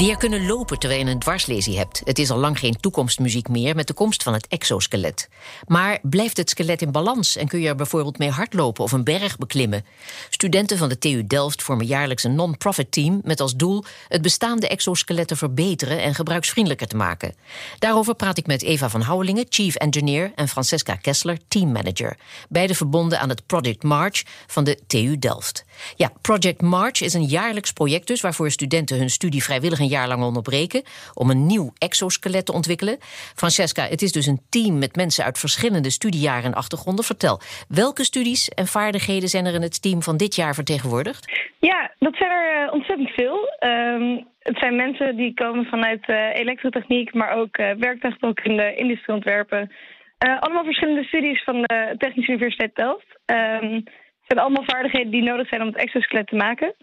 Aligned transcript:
Weer 0.00 0.16
kunnen 0.16 0.46
lopen 0.46 0.78
terwijl 0.78 1.04
je 1.04 1.10
een 1.10 1.18
dwarslesie 1.18 1.78
hebt. 1.78 2.02
Het 2.04 2.18
is 2.18 2.30
al 2.30 2.38
lang 2.38 2.58
geen 2.58 2.76
toekomstmuziek 2.80 3.48
meer 3.48 3.74
met 3.74 3.86
de 3.86 3.92
komst 3.92 4.22
van 4.22 4.32
het 4.32 4.46
exoskelet. 4.46 5.28
Maar 5.66 5.98
blijft 6.02 6.36
het 6.36 6.50
skelet 6.50 6.82
in 6.82 6.92
balans 6.92 7.36
en 7.36 7.48
kun 7.48 7.60
je 7.60 7.68
er 7.68 7.74
bijvoorbeeld 7.74 8.18
mee 8.18 8.30
hardlopen 8.30 8.84
of 8.84 8.92
een 8.92 9.04
berg 9.04 9.38
beklimmen? 9.38 9.84
Studenten 10.30 10.78
van 10.78 10.88
de 10.88 10.98
TU 10.98 11.26
Delft 11.26 11.62
vormen 11.62 11.86
jaarlijks 11.86 12.24
een 12.24 12.34
non-profit 12.34 12.92
team 12.92 13.20
met 13.24 13.40
als 13.40 13.56
doel 13.56 13.84
het 14.08 14.22
bestaande 14.22 14.68
exoskelet 14.68 15.28
te 15.28 15.36
verbeteren 15.36 16.02
en 16.02 16.14
gebruiksvriendelijker 16.14 16.86
te 16.86 16.96
maken. 16.96 17.34
Daarover 17.78 18.14
praat 18.14 18.38
ik 18.38 18.46
met 18.46 18.62
Eva 18.62 18.90
van 18.90 19.00
Houwelingen, 19.00 19.46
chief 19.48 19.74
engineer, 19.74 20.32
en 20.34 20.48
Francesca 20.48 20.94
Kessler, 20.94 21.38
team 21.48 21.72
manager. 21.72 22.16
Beide 22.48 22.74
verbonden 22.74 23.20
aan 23.20 23.28
het 23.28 23.46
Project 23.46 23.82
March 23.82 24.22
van 24.46 24.64
de 24.64 24.78
TU 24.86 25.18
Delft. 25.18 25.64
Ja, 25.96 26.12
Project 26.20 26.60
March 26.60 27.00
is 27.00 27.14
een 27.14 27.26
jaarlijks 27.26 27.72
project 27.72 28.06
dus 28.06 28.20
waarvoor 28.20 28.50
studenten 28.50 28.98
hun 28.98 29.10
studie 29.10 29.42
vrijwillig 29.42 29.78
een 29.78 29.88
jaar 29.90 30.08
lang 30.08 30.22
onderbreken 30.22 30.82
om 31.14 31.30
een 31.30 31.46
nieuw 31.46 31.72
exoskelet 31.78 32.46
te 32.46 32.52
ontwikkelen. 32.52 32.96
Francesca, 33.34 33.82
het 33.82 34.02
is 34.02 34.12
dus 34.12 34.26
een 34.26 34.40
team 34.48 34.78
met 34.78 34.96
mensen 34.96 35.24
uit 35.24 35.38
verschillende 35.38 35.90
studiejaren 35.90 36.44
en 36.44 36.54
achtergronden. 36.54 37.04
Vertel, 37.04 37.40
welke 37.68 38.04
studies 38.04 38.48
en 38.48 38.66
vaardigheden 38.66 39.28
zijn 39.28 39.46
er 39.46 39.54
in 39.54 39.62
het 39.62 39.82
team 39.82 40.02
van 40.02 40.16
dit 40.16 40.34
jaar 40.34 40.54
vertegenwoordigd? 40.54 41.48
Ja, 41.58 41.90
dat 41.98 42.14
zijn 42.16 42.30
er 42.30 42.66
uh, 42.66 42.72
ontzettend 42.72 43.10
veel. 43.10 43.38
Um, 43.60 44.26
het 44.38 44.58
zijn 44.58 44.76
mensen 44.76 45.16
die 45.16 45.34
komen 45.34 45.64
vanuit 45.64 46.08
uh, 46.08 46.34
elektrotechniek, 46.34 47.14
maar 47.14 47.32
ook 47.32 47.58
uh, 47.58 47.70
werktuigbouwkunde, 47.78 48.74
industrieontwerpen. 48.74 49.72
allemaal 50.18 50.64
verschillende 50.64 51.04
studies 51.04 51.42
van 51.44 51.62
de 51.62 51.94
Technische 51.98 52.32
Universiteit 52.32 52.74
Delft. 52.74 53.06
Um, 53.26 53.74
het 53.74 54.38
zijn 54.38 54.46
allemaal 54.46 54.74
vaardigheden 54.74 55.10
die 55.10 55.22
nodig 55.22 55.48
zijn 55.48 55.60
om 55.60 55.66
het 55.66 55.76
exoskelet 55.76 56.26
te 56.26 56.36
maken. 56.36 56.74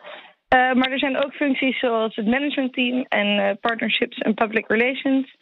Uh, 0.55 0.73
maar 0.73 0.91
er 0.91 0.99
zijn 0.99 1.23
ook 1.23 1.33
functies 1.33 1.79
zoals 1.79 2.15
het 2.15 2.25
managementteam 2.25 3.05
en 3.07 3.27
uh, 3.27 3.49
partnerships 3.61 4.17
en 4.17 4.33
public 4.33 4.67
relations. 4.67 5.35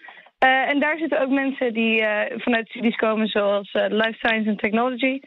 Uh, 0.45 0.69
en 0.69 0.79
daar 0.79 0.97
zitten 0.97 1.21
ook 1.21 1.29
mensen 1.29 1.73
die 1.73 2.03
vanuit 2.37 2.67
studies 2.67 2.95
komen 2.95 3.27
zoals 3.27 3.73
life 3.73 4.17
science 4.17 4.49
en 4.49 4.57
technology. 4.57 5.19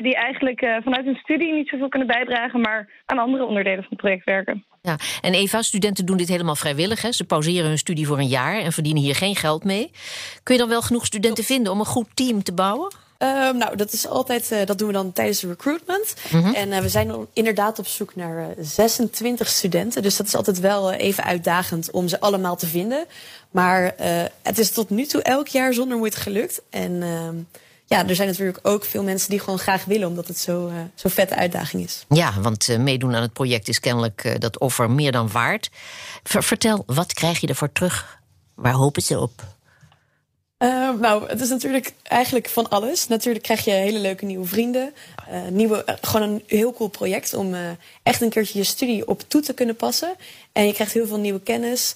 die 0.00 0.14
eigenlijk 0.14 0.60
vanuit 0.82 1.04
hun 1.04 1.16
studie 1.16 1.52
niet 1.52 1.68
zoveel 1.68 1.88
kunnen 1.88 2.08
bijdragen, 2.08 2.60
maar 2.60 2.90
aan 3.06 3.18
andere 3.18 3.44
onderdelen 3.44 3.82
van 3.82 3.90
het 3.90 4.00
project 4.00 4.24
werken. 4.24 4.64
Ja, 4.82 4.96
en 5.20 5.34
Eva, 5.34 5.62
studenten 5.62 6.06
doen 6.06 6.16
dit 6.16 6.28
helemaal 6.28 6.56
vrijwillig. 6.56 7.02
Hè? 7.02 7.12
Ze 7.12 7.24
pauzeren 7.24 7.68
hun 7.68 7.78
studie 7.78 8.06
voor 8.06 8.18
een 8.18 8.26
jaar 8.26 8.60
en 8.60 8.72
verdienen 8.72 9.02
hier 9.02 9.14
geen 9.14 9.36
geld 9.36 9.64
mee. 9.64 9.90
Kun 10.42 10.54
je 10.54 10.60
dan 10.60 10.70
wel 10.70 10.82
genoeg 10.82 11.06
studenten 11.06 11.44
vinden 11.44 11.72
om 11.72 11.78
een 11.78 11.86
goed 11.86 12.16
team 12.16 12.42
te 12.42 12.54
bouwen? 12.54 13.05
Um, 13.18 13.56
nou, 13.56 13.76
dat 13.76 13.92
is 13.92 14.08
altijd, 14.08 14.52
uh, 14.52 14.66
dat 14.66 14.78
doen 14.78 14.86
we 14.86 14.92
dan 14.92 15.12
tijdens 15.12 15.40
de 15.40 15.48
recruitment. 15.48 16.14
Mm 16.30 16.42
-hmm. 16.42 16.54
En 16.54 16.68
uh, 16.68 16.78
we 16.78 16.88
zijn 16.88 17.26
inderdaad 17.32 17.78
op 17.78 17.86
zoek 17.86 18.16
naar 18.16 18.38
uh, 18.38 18.46
26 18.60 19.48
studenten. 19.48 20.02
Dus 20.02 20.16
dat 20.16 20.26
is 20.26 20.34
altijd 20.34 20.60
wel 20.60 20.92
even 20.92 21.24
uitdagend 21.24 21.90
om 21.90 22.08
ze 22.08 22.20
allemaal 22.20 22.56
te 22.56 22.66
vinden. 22.66 23.06
Maar 23.50 23.94
het 24.42 24.58
is 24.58 24.70
tot 24.70 24.90
nu 24.90 25.06
toe 25.06 25.22
elk 25.22 25.48
jaar 25.48 25.74
zonder 25.74 25.98
moeite 25.98 26.20
gelukt. 26.20 26.62
En 26.70 27.02
ehm, 27.02 27.34
ja, 27.84 28.08
er 28.08 28.14
zijn 28.14 28.28
natuurlijk 28.28 28.58
ook 28.62 28.84
veel 28.84 29.02
mensen 29.02 29.30
die 29.30 29.40
gewoon 29.40 29.58
graag 29.58 29.84
willen, 29.84 30.08
omdat 30.08 30.28
het 30.28 30.38
zo'n 30.38 30.90
zo 30.94 31.08
vette 31.08 31.36
uitdaging 31.36 31.84
is. 31.84 32.04
Ja, 32.08 32.40
want 32.40 32.78
meedoen 32.78 33.14
aan 33.14 33.22
het 33.22 33.32
project 33.32 33.68
is 33.68 33.80
kennelijk 33.80 34.40
dat 34.40 34.58
offer 34.58 34.90
meer 34.90 35.12
dan 35.12 35.30
waard. 35.30 35.70
Vertel, 36.22 36.82
wat 36.86 37.12
krijg 37.12 37.40
je 37.40 37.46
ervoor 37.46 37.72
terug? 37.72 38.20
Waar 38.54 38.72
hopen 38.72 39.02
ze 39.02 39.20
op? 39.20 39.55
Uh, 40.58 40.90
nou, 41.00 41.28
het 41.28 41.40
is 41.40 41.48
natuurlijk 41.48 41.92
eigenlijk 42.02 42.48
van 42.48 42.68
alles. 42.68 43.08
Natuurlijk 43.08 43.44
krijg 43.44 43.64
je 43.64 43.70
hele 43.70 43.98
leuke 43.98 44.24
nieuwe 44.24 44.46
vrienden. 44.46 44.94
Uh, 45.30 45.48
nieuwe, 45.50 45.82
uh, 45.88 45.94
gewoon 46.00 46.28
een 46.28 46.42
heel 46.46 46.72
cool 46.72 46.88
project 46.88 47.34
om 47.34 47.54
echt 48.02 48.20
een 48.20 48.30
keertje 48.30 48.58
je 48.58 48.64
studie 48.64 49.08
op 49.08 49.22
toe 49.28 49.40
te 49.40 49.54
kunnen 49.54 49.76
passen. 49.76 50.14
En 50.52 50.66
je 50.66 50.72
krijgt 50.72 50.92
heel 50.92 51.06
veel 51.06 51.18
nieuwe 51.18 51.40
kennis. 51.40 51.94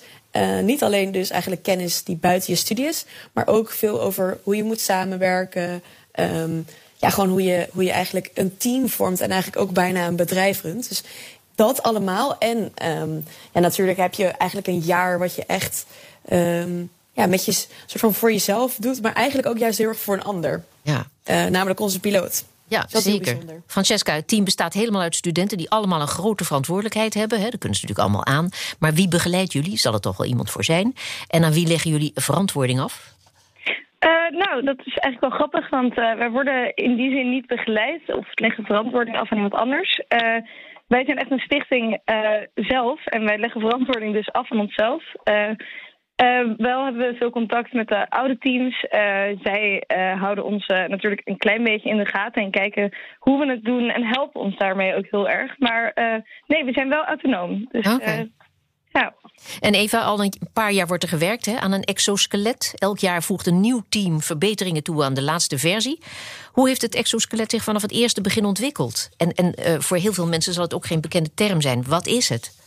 niet 0.63 0.83
alleen 0.83 1.13
dus 1.13 1.31
eigenlijk 1.31 1.63
kennis 1.63 2.05
die 2.05 2.17
buiten 2.17 2.53
je 2.53 2.59
studie 2.59 2.87
is, 2.87 3.05
maar 3.33 3.47
ook 3.47 3.71
veel 3.71 4.01
over 4.01 4.39
hoe 4.43 4.57
je 4.57 4.65
moet 4.65 4.81
samenwerken. 4.81 5.83
Um, 6.15 6.67
ja, 6.97 7.11
gewoon 7.11 7.29
hoe 7.29 7.43
je, 7.43 7.69
hoe 7.73 7.85
je 7.85 7.91
eigenlijk 7.91 8.31
een 8.35 8.57
team 8.57 8.89
vormt 8.89 9.21
en 9.21 9.31
eigenlijk 9.31 9.63
ook 9.63 9.73
bijna 9.73 10.07
een 10.07 10.17
bedrijf 10.17 10.63
runt. 10.63 10.89
Dus 10.89 11.03
dat 11.55 11.83
allemaal. 11.83 12.39
En 12.39 12.73
um, 12.85 13.25
ja, 13.53 13.61
natuurlijk 13.61 13.99
heb 13.99 14.15
je 14.15 14.27
eigenlijk 14.27 14.67
een 14.69 14.81
jaar 14.81 15.19
wat 15.19 15.35
je 15.35 15.45
echt. 15.47 15.87
Ja, 17.13 17.27
met 17.27 17.45
je 17.45 17.53
soort 17.53 18.01
van 18.01 18.15
voor 18.15 18.33
jezelf 18.33 18.75
doet, 18.75 19.03
maar 19.03 19.13
eigenlijk 19.13 19.49
ook 19.49 19.59
juist 19.59 19.79
heel 19.79 19.89
erg 19.89 19.99
voor 19.99 20.15
een 20.15 20.23
ander. 20.23 20.65
Ja. 20.83 21.07
Uh, 21.31 21.47
namelijk 21.47 21.81
onze 21.81 22.01
piloot. 22.01 22.45
Ja, 22.69 22.85
zeker. 22.89 23.37
Francesca, 23.67 24.15
het 24.15 24.29
team 24.29 24.45
bestaat 24.45 24.75
helemaal 24.75 25.03
uit 25.03 25.15
studenten 25.15 25.59
die 25.59 25.71
allemaal 25.71 26.01
een 26.01 26.07
grote 26.07 26.45
verantwoordelijkheid 26.45 27.15
hebben. 27.15 27.39
Hè. 27.39 27.49
Dat 27.49 27.59
kunnen 27.59 27.79
ze 27.79 27.87
natuurlijk 27.87 28.09
allemaal 28.09 28.37
aan. 28.37 28.49
Maar 28.79 28.93
wie 28.93 29.09
begeleidt 29.09 29.53
jullie? 29.53 29.77
Zal 29.77 29.93
er 29.93 30.01
toch 30.01 30.17
wel 30.17 30.27
iemand 30.27 30.51
voor 30.51 30.65
zijn? 30.65 30.95
En 31.29 31.45
aan 31.45 31.53
wie 31.53 31.67
leggen 31.67 31.91
jullie 31.91 32.13
verantwoording 32.15 32.81
af? 32.81 33.15
Uh, 33.65 34.39
nou, 34.39 34.65
dat 34.65 34.79
is 34.79 34.97
eigenlijk 34.97 35.21
wel 35.21 35.31
grappig, 35.31 35.71
want 35.71 35.99
uh, 35.99 36.15
wij 36.15 36.31
worden 36.31 36.75
in 36.75 36.97
die 36.97 37.11
zin 37.11 37.31
niet 37.31 37.47
begeleid 37.47 38.15
of 38.15 38.27
leggen 38.35 38.65
verantwoording 38.65 39.19
af 39.19 39.31
aan 39.31 39.37
iemand 39.37 39.55
anders. 39.55 40.01
wij 40.87 41.05
zijn 41.05 41.19
echt 41.19 41.31
een 41.31 41.39
stichting 41.39 42.01
zelf 42.55 43.07
en 43.07 43.25
wij 43.25 43.39
leggen 43.39 43.61
verantwoording 43.61 44.13
dus 44.13 44.33
af 44.33 44.53
aan 44.53 44.61
onszelf. 44.61 45.03
Uh, 46.23 46.53
wel 46.57 46.85
hebben 46.85 47.11
we 47.11 47.17
veel 47.17 47.31
contact 47.31 47.73
met 47.73 47.89
de 47.89 48.11
oude 48.11 48.39
teams. 48.39 48.85
Uh, 48.85 48.91
zij 49.43 49.85
uh, 49.97 50.21
houden 50.21 50.45
ons 50.45 50.67
natuurlijk 50.67 51.21
een 51.25 51.37
klein 51.37 51.65
beetje 51.65 51.89
in 51.89 51.97
de 51.97 52.07
gaten 52.07 52.43
en 52.43 52.51
kijken 52.51 52.97
hoe 53.19 53.39
we 53.39 53.51
het 53.51 53.65
doen 53.65 53.89
en 53.89 54.05
helpen 54.05 54.41
ons 54.41 54.57
daarmee 54.57 54.95
ook 54.95 55.07
heel 55.11 55.29
erg. 55.29 55.59
Maar 55.59 55.93
nee, 56.47 56.65
we 56.65 56.73
zijn 56.73 56.89
wel 56.89 57.05
autonoom. 57.05 57.69
Dus, 57.71 57.95
okay. 57.95 58.31
ja. 58.93 59.15
En 59.61 59.75
Eva, 59.75 60.01
al 60.01 60.23
een 60.23 60.33
paar 60.53 60.73
jaar 60.73 60.87
wordt 60.87 61.03
er 61.03 61.09
gewerkt 61.09 61.47
hè, 61.47 61.57
aan 61.57 61.73
een 61.73 61.83
exoskelet. 61.83 62.75
Elk 62.79 62.99
jaar 62.99 63.23
voegt 63.23 63.47
een 63.47 63.61
nieuw 63.61 63.83
team 63.89 64.21
verbeteringen 64.21 64.83
toe 64.83 65.05
aan 65.05 65.15
de 65.15 65.23
laatste 65.23 65.59
versie. 65.59 65.99
Hoe 66.53 66.69
heeft 66.69 66.83
het 66.83 66.95
exoskelet 66.95 67.51
zich 67.51 67.63
vanaf 67.63 67.83
het 67.83 67.93
eerste 67.93 68.21
begin 68.21 68.45
ontwikkeld? 68.45 69.09
En, 69.17 69.33
en 69.33 69.83
voor 69.83 69.97
heel 69.97 70.13
veel 70.13 70.27
mensen 70.29 70.53
zal 70.53 70.63
het 70.63 70.75
ook 70.75 70.87
geen 70.87 71.01
bekende 71.01 71.35
term 71.35 71.61
zijn. 71.61 71.85
Wat 71.85 72.07
is 72.07 72.29
het? 72.29 72.60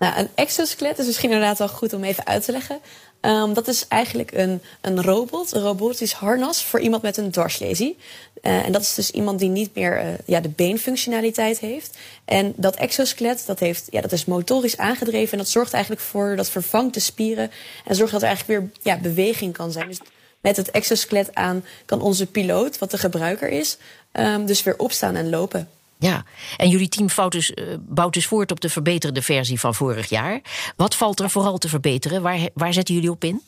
Nou, 0.00 0.18
een 0.18 0.28
exoskelet 0.34 0.98
is 0.98 1.06
misschien 1.06 1.30
inderdaad 1.30 1.58
wel 1.58 1.68
goed 1.68 1.92
om 1.92 2.04
even 2.04 2.26
uit 2.26 2.44
te 2.44 2.52
leggen. 2.52 2.80
Um, 3.20 3.54
dat 3.54 3.68
is 3.68 3.88
eigenlijk 3.88 4.32
een, 4.32 4.62
een 4.80 5.02
robot, 5.02 5.52
een 5.52 5.62
robotisch 5.62 6.12
harnas 6.12 6.64
voor 6.64 6.80
iemand 6.80 7.02
met 7.02 7.16
een 7.16 7.30
dwarslesie. 7.30 7.96
Uh, 8.42 8.66
en 8.66 8.72
dat 8.72 8.82
is 8.82 8.94
dus 8.94 9.10
iemand 9.10 9.38
die 9.38 9.48
niet 9.48 9.74
meer 9.74 10.04
uh, 10.04 10.08
ja, 10.24 10.40
de 10.40 10.48
beenfunctionaliteit 10.48 11.58
heeft. 11.58 11.96
En 12.24 12.52
dat 12.56 12.76
exoskelet, 12.76 13.46
dat, 13.46 13.58
heeft, 13.58 13.86
ja, 13.90 14.00
dat 14.00 14.12
is 14.12 14.24
motorisch 14.24 14.76
aangedreven. 14.76 15.32
En 15.32 15.38
dat 15.38 15.48
zorgt 15.48 15.72
eigenlijk 15.72 16.04
voor, 16.04 16.36
dat 16.36 16.50
vervangt 16.50 16.94
de 16.94 17.00
spieren. 17.00 17.50
En 17.84 17.94
zorgt 17.94 18.12
dat 18.12 18.22
er 18.22 18.28
eigenlijk 18.28 18.60
weer 18.60 18.70
ja, 18.82 19.00
beweging 19.00 19.52
kan 19.52 19.72
zijn. 19.72 19.88
Dus 19.88 20.00
met 20.40 20.56
het 20.56 20.70
exoskelet 20.70 21.34
aan 21.34 21.64
kan 21.84 22.00
onze 22.00 22.26
piloot, 22.26 22.78
wat 22.78 22.90
de 22.90 22.98
gebruiker 22.98 23.48
is, 23.48 23.76
um, 24.12 24.46
dus 24.46 24.62
weer 24.62 24.78
opstaan 24.78 25.16
en 25.16 25.30
lopen. 25.30 25.68
Ja, 26.00 26.24
en 26.56 26.68
jullie 26.68 26.88
team 26.88 27.08
bouwt 27.16 27.32
dus, 27.32 27.50
uh, 27.50 27.74
bouwt 27.80 28.12
dus 28.12 28.26
voort 28.26 28.50
op 28.50 28.60
de 28.60 28.68
verbeterde 28.68 29.22
versie 29.22 29.60
van 29.60 29.74
vorig 29.74 30.08
jaar. 30.08 30.40
Wat 30.76 30.94
valt 30.94 31.20
er 31.20 31.30
vooral 31.30 31.58
te 31.58 31.68
verbeteren? 31.68 32.22
Waar, 32.22 32.48
waar 32.54 32.72
zetten 32.72 32.94
jullie 32.94 33.10
op 33.10 33.24
in? 33.24 33.42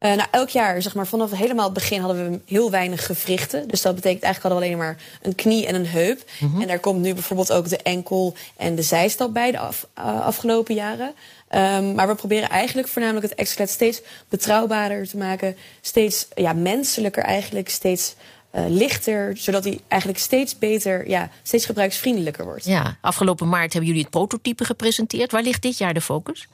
Uh, 0.00 0.14
nou, 0.14 0.28
elk 0.30 0.48
jaar, 0.48 0.82
zeg 0.82 0.94
maar, 0.94 1.06
vanaf 1.06 1.30
helemaal 1.30 1.64
het 1.64 1.74
begin 1.74 2.00
hadden 2.00 2.30
we 2.30 2.40
heel 2.46 2.70
weinig 2.70 3.06
gewrichten. 3.06 3.68
Dus 3.68 3.82
dat 3.82 3.94
betekent 3.94 4.22
eigenlijk 4.22 4.54
hadden 4.54 4.58
we 4.58 4.76
alleen 4.76 4.94
maar 4.94 5.02
een 5.22 5.34
knie 5.34 5.66
en 5.66 5.74
een 5.74 5.86
heup. 5.86 6.24
Mm 6.40 6.50
-hmm. 6.50 6.60
En 6.60 6.68
daar 6.68 6.78
komt 6.78 7.00
nu 7.00 7.14
bijvoorbeeld 7.14 7.52
ook 7.52 7.68
de 7.68 7.76
enkel 7.76 8.34
en 8.56 8.74
de 8.74 8.82
zijstap 8.82 9.32
bij 9.32 9.50
de 9.50 9.58
af, 9.58 9.88
uh, 9.98 10.20
afgelopen 10.20 10.74
jaren. 10.74 11.14
Um, 11.50 11.94
maar 11.94 12.08
we 12.08 12.14
proberen 12.14 12.48
eigenlijk 12.48 12.88
voornamelijk 12.88 13.26
het 13.26 13.38
exoskelet 13.38 13.70
steeds 13.70 14.02
betrouwbaarder 14.28 15.08
te 15.08 15.16
maken. 15.16 15.56
Steeds 15.80 16.28
ja, 16.34 16.52
menselijker 16.52 17.22
eigenlijk, 17.22 17.68
steeds 17.68 18.14
uh, 18.54 18.64
lichter, 18.68 19.36
zodat 19.36 19.64
hij 19.64 19.80
eigenlijk 19.88 20.20
steeds 20.20 20.58
beter, 20.58 21.08
ja, 21.08 21.30
steeds 21.42 21.66
gebruiksvriendelijker 21.66 22.44
wordt. 22.44 22.64
Ja, 22.64 22.96
afgelopen 23.00 23.48
maart 23.48 23.72
hebben 23.72 23.90
jullie 23.90 24.04
het 24.04 24.10
prototype 24.10 24.64
gepresenteerd. 24.64 25.32
Waar 25.32 25.42
ligt 25.42 25.62
dit 25.62 25.78
jaar 25.78 25.94
de 25.94 26.00
focus? 26.00 26.48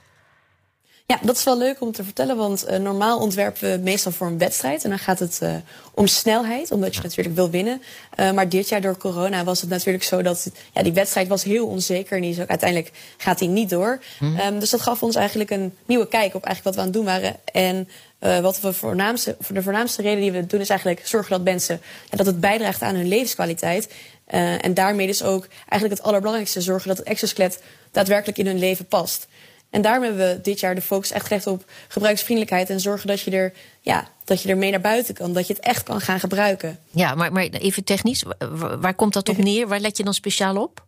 Ja, 1.06 1.19
dat 1.23 1.37
is 1.37 1.44
wel 1.44 1.59
leuk 1.59 1.81
om 1.81 1.93
te 1.93 2.05
vertellen, 2.05 2.37
want 2.37 2.71
uh, 2.71 2.77
normaal 2.77 3.19
ontwerpen 3.19 3.71
we 3.71 3.79
meestal 3.83 4.12
voor 4.12 4.27
een 4.27 4.39
wedstrijd. 4.39 4.85
En 4.85 4.91
dan 4.91 4.99
gaat 4.99 5.19
het 5.19 5.41
uh, 5.43 5.55
om 5.94 6.06
snelheid, 6.06 6.71
omdat 6.71 6.94
je 6.94 7.00
natuurlijk 7.03 7.37
wil 7.37 7.50
winnen. 7.50 7.83
Uh, 8.17 8.33
maar 8.33 8.49
dit 8.49 8.69
jaar 8.69 8.81
door 8.81 8.97
corona 8.97 9.45
was 9.45 9.61
het 9.61 9.71
natuurlijk 9.71 10.05
zo 10.05 10.23
dat 10.23 10.50
ja, 10.75 10.83
die 10.83 10.93
wedstrijd 10.93 11.29
was 11.29 11.45
heel 11.45 11.67
onzeker. 11.67 12.17
En 12.17 12.23
die 12.23 12.31
is 12.31 12.41
ook, 12.41 12.49
uiteindelijk 12.49 12.91
gaat 13.17 13.38
die 13.38 13.49
niet 13.49 13.71
door. 13.71 14.03
Mm. 14.19 14.38
Um, 14.38 14.59
dus 14.59 14.71
dat 14.71 14.81
gaf 14.81 15.03
ons 15.03 15.15
eigenlijk 15.15 15.50
een 15.50 15.75
nieuwe 15.87 16.09
kijk 16.09 16.35
op 16.35 16.45
eigenlijk 16.45 16.65
wat 16.65 16.75
we 16.75 16.81
aan 16.81 16.87
het 16.87 16.95
doen 16.95 17.05
waren. 17.05 17.37
En 17.53 17.88
uh, 18.23 18.39
wat 18.39 18.61
we 18.61 18.73
voornaamste, 18.73 19.37
voor 19.41 19.55
de 19.55 19.63
voornaamste 19.63 20.03
reden 20.03 20.21
die 20.21 20.33
we 20.33 20.47
doen 20.47 20.61
is 20.61 20.69
eigenlijk 20.69 21.07
zorgen 21.07 21.31
dat 21.31 21.45
mensen 21.45 21.81
ja, 22.11 22.17
dat 22.17 22.27
het 22.27 22.41
bijdraagt 22.41 22.83
aan 22.83 22.95
hun 22.95 23.09
levenskwaliteit. 23.09 23.93
Uh, 24.35 24.65
en 24.65 24.75
daarmee 24.75 25.07
dus 25.07 25.23
ook 25.23 25.47
eigenlijk 25.69 26.01
het 26.01 26.03
allerbelangrijkste 26.03 26.61
zorgen 26.61 26.89
dat 26.89 26.99
het 26.99 27.07
exoskelet 27.07 27.63
daadwerkelijk 27.91 28.39
in 28.39 28.47
hun 28.47 28.59
leven 28.59 28.87
past. 28.87 29.29
En 29.71 29.83
daarom 29.83 30.05
hebben 30.05 30.29
we 30.29 30.41
dit 30.41 30.61
jaar 30.61 30.75
de 30.75 30.81
focus 30.81 31.11
echt 31.11 31.27
gelegd 31.27 31.47
op 31.47 31.65
gebruiksvriendelijkheid 31.89 32.71
en 32.71 32.81
zorgen 32.81 33.07
dat 33.07 33.21
je 33.21 33.31
er, 33.31 33.53
ja, 33.81 34.09
dat 34.25 34.43
je 34.43 34.49
er 34.49 34.57
mee 34.57 34.71
naar 34.71 34.81
buiten 34.81 35.15
kan, 35.15 35.33
dat 35.33 35.47
je 35.47 35.53
het 35.53 35.63
echt 35.63 35.83
kan 35.83 36.01
gaan 36.01 36.21
gebruiken. 36.21 36.79
Ja, 36.91 37.15
maar, 37.15 37.33
maar 37.33 37.43
even 37.43 37.85
technisch, 37.85 38.25
waar, 38.39 38.81
waar 38.81 38.95
komt 38.95 39.13
dat 39.13 39.29
op 39.29 39.37
neer? 39.37 39.69
Waar 39.69 39.81
let 39.81 39.97
je 39.97 40.05
dan 40.05 40.15
speciaal 40.15 40.63
op? 40.63 40.85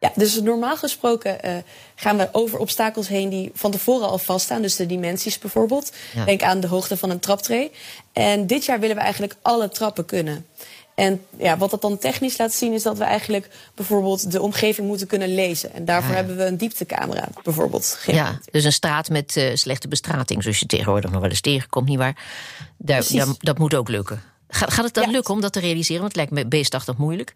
Ja, 0.00 0.12
dus 0.14 0.40
normaal 0.40 0.76
gesproken 0.76 1.38
uh, 1.44 1.56
gaan 1.94 2.16
we 2.16 2.28
over 2.32 2.58
obstakels 2.58 3.08
heen 3.08 3.28
die 3.28 3.50
van 3.54 3.70
tevoren 3.70 4.08
al 4.08 4.18
vaststaan. 4.18 4.62
Dus 4.62 4.76
de 4.76 4.86
dimensies 4.86 5.38
bijvoorbeeld. 5.38 5.92
Ja. 6.14 6.24
Denk 6.24 6.42
aan 6.42 6.60
de 6.60 6.66
hoogte 6.66 6.96
van 6.96 7.10
een 7.10 7.18
traptree. 7.20 7.70
En 8.12 8.46
dit 8.46 8.64
jaar 8.64 8.80
willen 8.80 8.96
we 8.96 9.02
eigenlijk 9.02 9.34
alle 9.42 9.68
trappen 9.68 10.04
kunnen. 10.04 10.46
En 10.94 11.24
ja, 11.38 11.56
wat 11.58 11.70
dat 11.70 11.80
dan 11.82 11.98
technisch 11.98 12.38
laat 12.38 12.52
zien 12.52 12.72
is 12.72 12.82
dat 12.82 12.98
we 12.98 13.04
eigenlijk 13.04 13.48
bijvoorbeeld 13.74 14.32
de 14.32 14.40
omgeving 14.42 14.86
moeten 14.86 15.06
kunnen 15.06 15.34
lezen. 15.34 15.72
En 15.74 15.84
daarvoor 15.84 16.10
Ja. 16.10 16.16
hebben 16.16 16.36
we 16.36 16.44
een 16.44 16.56
dieptecamera 16.56 17.28
bijvoorbeeld. 17.42 17.98
Ja, 18.06 18.40
dus 18.50 18.64
een 18.64 18.72
straat 18.72 19.08
met 19.08 19.36
eh, 19.36 19.54
slechte 19.54 19.88
bestrating, 19.88 20.42
zoals 20.42 20.58
je 20.58 20.66
tegenwoordig 20.66 21.10
nog 21.10 21.20
wel 21.20 21.30
eens 21.30 21.40
tegenkomt, 21.40 21.88
nietwaar? 21.88 22.16
Daar, 22.76 23.04
daar- 23.12 23.26
dat 23.38 23.58
moet 23.58 23.74
ook 23.74 23.88
lukken. 23.88 24.22
Gaat, 24.48 24.72
gaat 24.72 24.84
het 24.84 24.94
dan 24.94 25.04
Ja. 25.04 25.10
lukken 25.10 25.34
om 25.34 25.40
dat 25.40 25.52
te 25.52 25.60
realiseren? 25.60 26.00
Want 26.02 26.16
het 26.16 26.16
lijkt 26.16 26.32
me 26.32 26.46
beestachtig 26.46 26.96
moeilijk. 26.96 27.32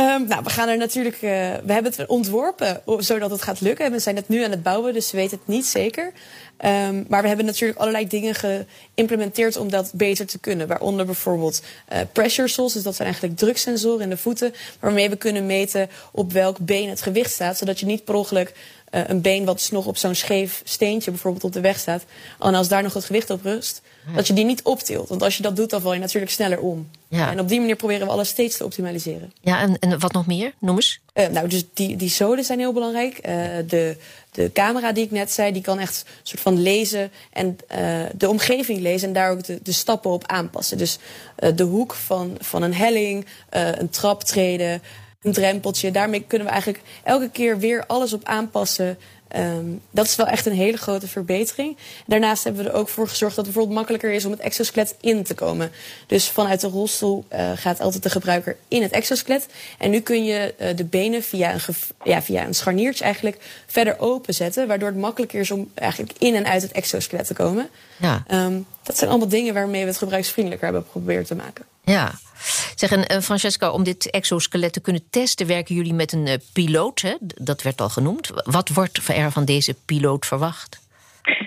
Ehm, 0.00 0.24
nou, 0.26 0.42
we 0.44 0.50
gaan 0.50 0.68
er 0.68 0.76
natuurlijk. 0.76 1.14
eh, 1.14 1.20
we 1.64 1.72
hebben 1.72 1.92
het 1.96 2.06
ontworpen 2.06 2.82
o- 2.84 3.00
zodat 3.00 3.30
het 3.30 3.42
gaat 3.42 3.60
lukken. 3.60 3.90
We 3.92 3.98
zijn 3.98 4.16
het 4.16 4.28
nu 4.28 4.44
aan 4.44 4.50
het 4.50 4.62
bouwen, 4.62 4.92
dus 4.92 5.10
we 5.10 5.16
weten 5.16 5.38
het 5.38 5.46
niet 5.46 5.66
zeker. 5.66 6.12
Ehm, 6.60 7.04
maar 7.08 7.22
we 7.22 7.28
hebben 7.28 7.46
natuurlijk 7.46 7.78
allerlei 7.78 8.06
dingen 8.06 8.34
geïmplementeerd 8.34 9.56
om 9.56 9.70
dat 9.70 9.90
beter 9.94 10.26
te 10.26 10.38
kunnen. 10.38 10.66
Waaronder 10.66 11.06
bijvoorbeeld 11.06 11.62
eh, 11.88 12.00
pressure 12.12 12.48
soles, 12.48 12.72
dus 12.72 12.82
dat 12.82 12.94
zijn 12.94 13.08
eigenlijk 13.08 13.38
druksensoren 13.38 14.00
in 14.00 14.08
de 14.08 14.16
voeten, 14.16 14.54
waarmee 14.80 15.10
we 15.10 15.16
kunnen 15.16 15.46
meten 15.46 15.88
op 16.12 16.32
welk 16.32 16.58
been 16.58 16.88
het 16.88 17.02
gewicht 17.02 17.32
staat, 17.32 17.58
zodat 17.58 17.80
je 17.80 17.86
niet 17.86 18.04
per 18.04 18.14
ongeluk 18.14 18.52
eh, 18.90 19.02
een 19.06 19.20
been 19.20 19.44
wat 19.44 19.56
dus 19.56 19.70
nog 19.70 19.86
op 19.86 19.96
zo'n 19.96 20.14
scheef 20.14 20.62
steentje 20.64 21.10
bijvoorbeeld 21.10 21.44
op 21.44 21.52
de 21.52 21.60
weg 21.60 21.78
staat, 21.78 22.04
en 22.38 22.54
als 22.54 22.68
daar 22.68 22.82
nog 22.82 22.94
het 22.94 23.04
gewicht 23.04 23.30
op 23.30 23.42
rust, 23.42 23.82
dat 24.14 24.26
je 24.26 24.32
die 24.32 24.44
niet 24.44 24.62
optilt. 24.62 25.08
Want 25.08 25.22
als 25.22 25.36
je 25.36 25.42
dat 25.42 25.56
doet, 25.56 25.70
dan 25.70 25.80
val 25.80 25.94
je 25.94 26.00
natuurlijk 26.00 26.32
sneller 26.32 26.58
om. 26.58 26.90
Ja. 27.08 27.30
En 27.30 27.40
op 27.40 27.48
die 27.48 27.60
manier 27.60 27.76
proberen 27.76 28.06
we 28.06 28.12
alles 28.12 28.28
steeds 28.28 28.56
te 28.56 28.64
optimaliseren. 28.64 29.32
Ja, 29.40 29.60
en, 29.60 29.78
en 29.78 29.98
wat 29.98 30.12
nog 30.12 30.26
meer? 30.26 30.52
Noem 30.58 30.76
eens. 30.76 31.00
Eh, 31.20 31.28
nou, 31.28 31.48
dus 31.48 31.64
die, 31.74 31.96
die 31.96 32.08
zoden 32.08 32.44
zijn 32.44 32.58
heel 32.58 32.72
belangrijk. 32.72 33.18
Eh, 33.18 33.34
de, 33.66 33.96
de 34.30 34.50
camera 34.52 34.92
die 34.92 35.04
ik 35.04 35.10
net 35.10 35.32
zei, 35.32 35.52
die 35.52 35.62
kan 35.62 35.78
echt 35.78 36.04
soort 36.22 36.40
van 36.40 36.62
lezen 36.62 37.10
en 37.32 37.58
eh, 37.68 38.02
de 38.16 38.28
omgeving 38.28 38.80
lezen 38.80 39.08
en 39.08 39.14
daar 39.14 39.30
ook 39.30 39.44
de, 39.44 39.58
de 39.62 39.72
stappen 39.72 40.10
op 40.10 40.26
aanpassen. 40.26 40.78
Dus 40.78 40.98
de 41.54 41.62
hoek 41.62 41.94
van, 41.94 42.36
van 42.38 42.62
een 42.62 42.74
helling, 42.74 43.26
een 43.50 43.90
traptreden, 43.90 44.82
een 45.22 45.32
drempeltje. 45.32 45.90
Daarmee 45.90 46.24
kunnen 46.26 46.46
we 46.46 46.52
eigenlijk 46.52 46.84
elke 47.04 47.30
keer 47.30 47.58
weer 47.58 47.86
alles 47.86 48.12
op 48.12 48.24
aanpassen. 48.24 48.98
Ehm, 49.30 49.66
dat 49.90 50.06
is 50.06 50.16
wel 50.16 50.26
echt 50.26 50.46
een 50.46 50.52
hele 50.52 50.76
grote 50.76 51.08
verbetering. 51.08 51.76
Daarnaast 52.06 52.44
hebben 52.44 52.64
we 52.64 52.70
er 52.70 52.76
ook 52.76 52.88
voor 52.88 53.08
gezorgd 53.08 53.36
dat 53.36 53.44
het 53.44 53.54
bijvoorbeeld 53.54 53.78
makkelijker 53.78 54.12
is 54.12 54.24
om 54.24 54.30
het 54.30 54.40
exoskelet 54.40 54.94
in 55.00 55.22
te 55.22 55.34
komen. 55.34 55.70
Dus 56.06 56.28
vanuit 56.28 56.60
de 56.60 56.68
rolstoel 56.68 57.24
eh, 57.28 57.50
gaat 57.54 57.80
altijd 57.80 58.02
de 58.02 58.10
gebruiker 58.10 58.56
in 58.68 58.82
het 58.82 58.90
exoskelet. 58.90 59.46
En 59.78 59.90
nu 59.90 60.00
kun 60.00 60.24
je 60.24 60.54
eh, 60.58 60.76
de 60.76 60.84
benen 60.84 61.22
via 61.22 61.54
een, 61.54 61.60
ja, 62.04 62.22
via 62.22 62.46
een 62.46 62.54
scharniertje 62.54 63.04
eigenlijk 63.04 63.36
verder 63.66 63.98
openzetten. 63.98 64.66
Waardoor 64.66 64.88
het 64.88 64.98
makkelijker 64.98 65.40
is 65.40 65.50
om 65.50 65.70
eigenlijk 65.74 66.12
in 66.18 66.34
en 66.34 66.46
uit 66.46 66.62
het 66.62 66.72
exoskelet 66.72 67.26
te 67.26 67.34
komen. 67.34 67.68
Ja. 67.96 68.24
Ehm, 68.26 68.60
dat 68.82 68.98
zijn 68.98 69.10
allemaal 69.10 69.28
dingen 69.28 69.54
waarmee 69.54 69.82
we 69.82 69.88
het 69.88 69.98
gebruiksvriendelijker 69.98 70.66
hebben 70.66 70.84
geprobeerd 70.84 71.26
te 71.26 71.34
maken. 71.34 71.64
Ja. 71.90 72.10
Zeg, 72.74 72.90
en 72.90 73.04
eh, 73.04 73.18
Francesca, 73.18 73.70
om 73.70 73.84
dit 73.84 74.10
exoskelet 74.10 74.72
te 74.72 74.82
kunnen 74.82 75.10
testen, 75.10 75.46
werken 75.46 75.74
jullie 75.74 75.94
met 75.94 76.12
een 76.12 76.26
eh, 76.26 76.34
piloot, 76.54 77.00
hè? 77.00 77.14
Dat 77.20 77.62
werd 77.62 77.80
al 77.80 77.88
genoemd. 77.88 78.30
Wat 78.44 78.68
wordt 78.68 78.96
er 78.96 79.30
van 79.30 79.44
deze 79.44 79.74
piloot 79.86 80.26
verwacht? 80.26 80.88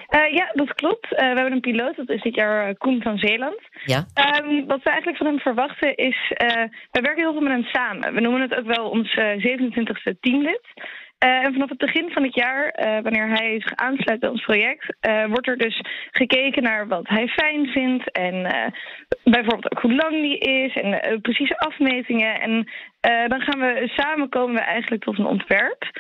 Eh, 0.08 0.34
ja, 0.34 0.52
dat 0.54 0.74
klopt. 0.74 1.10
We 1.10 1.24
hebben 1.24 1.52
een 1.52 1.60
piloot, 1.60 1.96
dat 1.96 2.10
is 2.10 2.22
dit 2.22 2.36
jaar 2.36 2.76
Koen 2.76 3.02
van 3.02 3.18
Zeeland. 3.18 3.60
Ja? 3.86 4.06
Ehm, 4.14 4.66
wat 4.66 4.84
we 4.84 4.90
eigenlijk 4.90 5.18
van 5.18 5.28
hem 5.28 5.40
verwachten 5.40 5.96
is, 5.96 6.32
wij 6.92 7.02
werken 7.02 7.24
heel 7.24 7.32
veel 7.32 7.42
met 7.42 7.52
hem 7.52 7.64
samen. 7.64 8.14
We 8.14 8.22
noemen 8.22 8.42
het 8.42 8.56
ook 8.56 8.66
wel 8.66 8.90
ons 8.90 9.14
eh 9.14 9.38
27e 9.38 10.20
teamlid. 10.20 10.62
Eh, 11.24 11.46
en 11.46 11.54
vanaf 11.54 11.70
het 11.70 11.78
begin 11.78 12.10
van 12.12 12.24
het 12.24 12.36
jaar, 12.36 12.68
eh, 12.68 13.02
wanneer 13.02 13.28
hij 13.28 13.60
zich 13.60 13.76
aansluit 13.76 14.20
bij 14.20 14.30
ons 14.30 14.42
project, 14.42 14.96
eh, 15.00 15.26
wordt 15.26 15.48
er 15.48 15.58
dus 15.58 15.82
gekeken 16.12 16.64
naar 16.64 16.88
wat 16.88 17.08
hij 17.08 17.28
fijn 17.28 17.68
vindt. 17.68 18.12
En 18.12 18.36
bijvoorbeeld 19.24 19.72
ook 19.72 19.82
hoe 19.82 19.96
lang 19.96 20.12
die 20.12 20.38
is 20.38 20.76
en 20.76 21.22
precieze 21.22 21.58
afmetingen. 21.58 22.42
En 22.42 22.68
dan 23.28 23.42
gaan 23.42 23.60
we 23.60 23.92
samen 23.96 24.30
komen 24.30 24.56
we 24.56 24.62
eigenlijk 24.62 25.04
tot 25.04 25.20
een 25.20 25.26
ontwerp. 25.26 25.92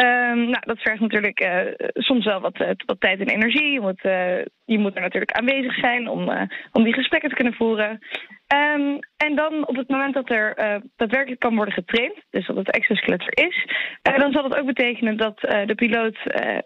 Ehm, 0.00 0.40
nou, 0.50 0.60
dat 0.60 0.78
vergt 0.78 1.00
natuurlijk 1.00 1.40
eh, 1.40 1.88
soms 1.94 2.24
wel 2.24 2.40
wat, 2.40 2.56
eh, 2.56 2.70
wat 2.86 3.00
tijd 3.00 3.20
en 3.20 3.28
energie. 3.28 3.72
Je 3.72 3.80
moet, 3.80 4.02
eh, 4.02 4.44
je 4.64 4.78
moet 4.78 4.94
er 4.94 5.00
natuurlijk 5.00 5.32
aanwezig 5.32 5.74
zijn 5.74 6.08
om, 6.08 6.48
om 6.72 6.84
die 6.84 6.92
gesprekken 6.92 7.28
te 7.28 7.34
kunnen 7.34 7.54
voeren. 7.54 7.98
Ehm, 8.46 8.98
en 9.16 9.34
dan 9.34 9.66
op 9.66 9.76
het 9.76 9.88
moment 9.88 10.14
dat 10.14 10.30
er 10.30 10.54
daadwerkelijk 10.96 11.40
kan 11.40 11.54
worden 11.56 11.74
getraind, 11.74 12.14
dus 12.30 12.46
dat 12.46 12.56
het 12.56 12.70
exoskelet 12.70 13.20
er 13.20 13.46
is, 13.46 13.66
dan 14.02 14.32
zal 14.32 14.48
dat 14.48 14.58
ook 14.58 14.66
betekenen 14.66 15.16
dat 15.16 15.40
de 15.40 15.74
piloot 15.74 16.16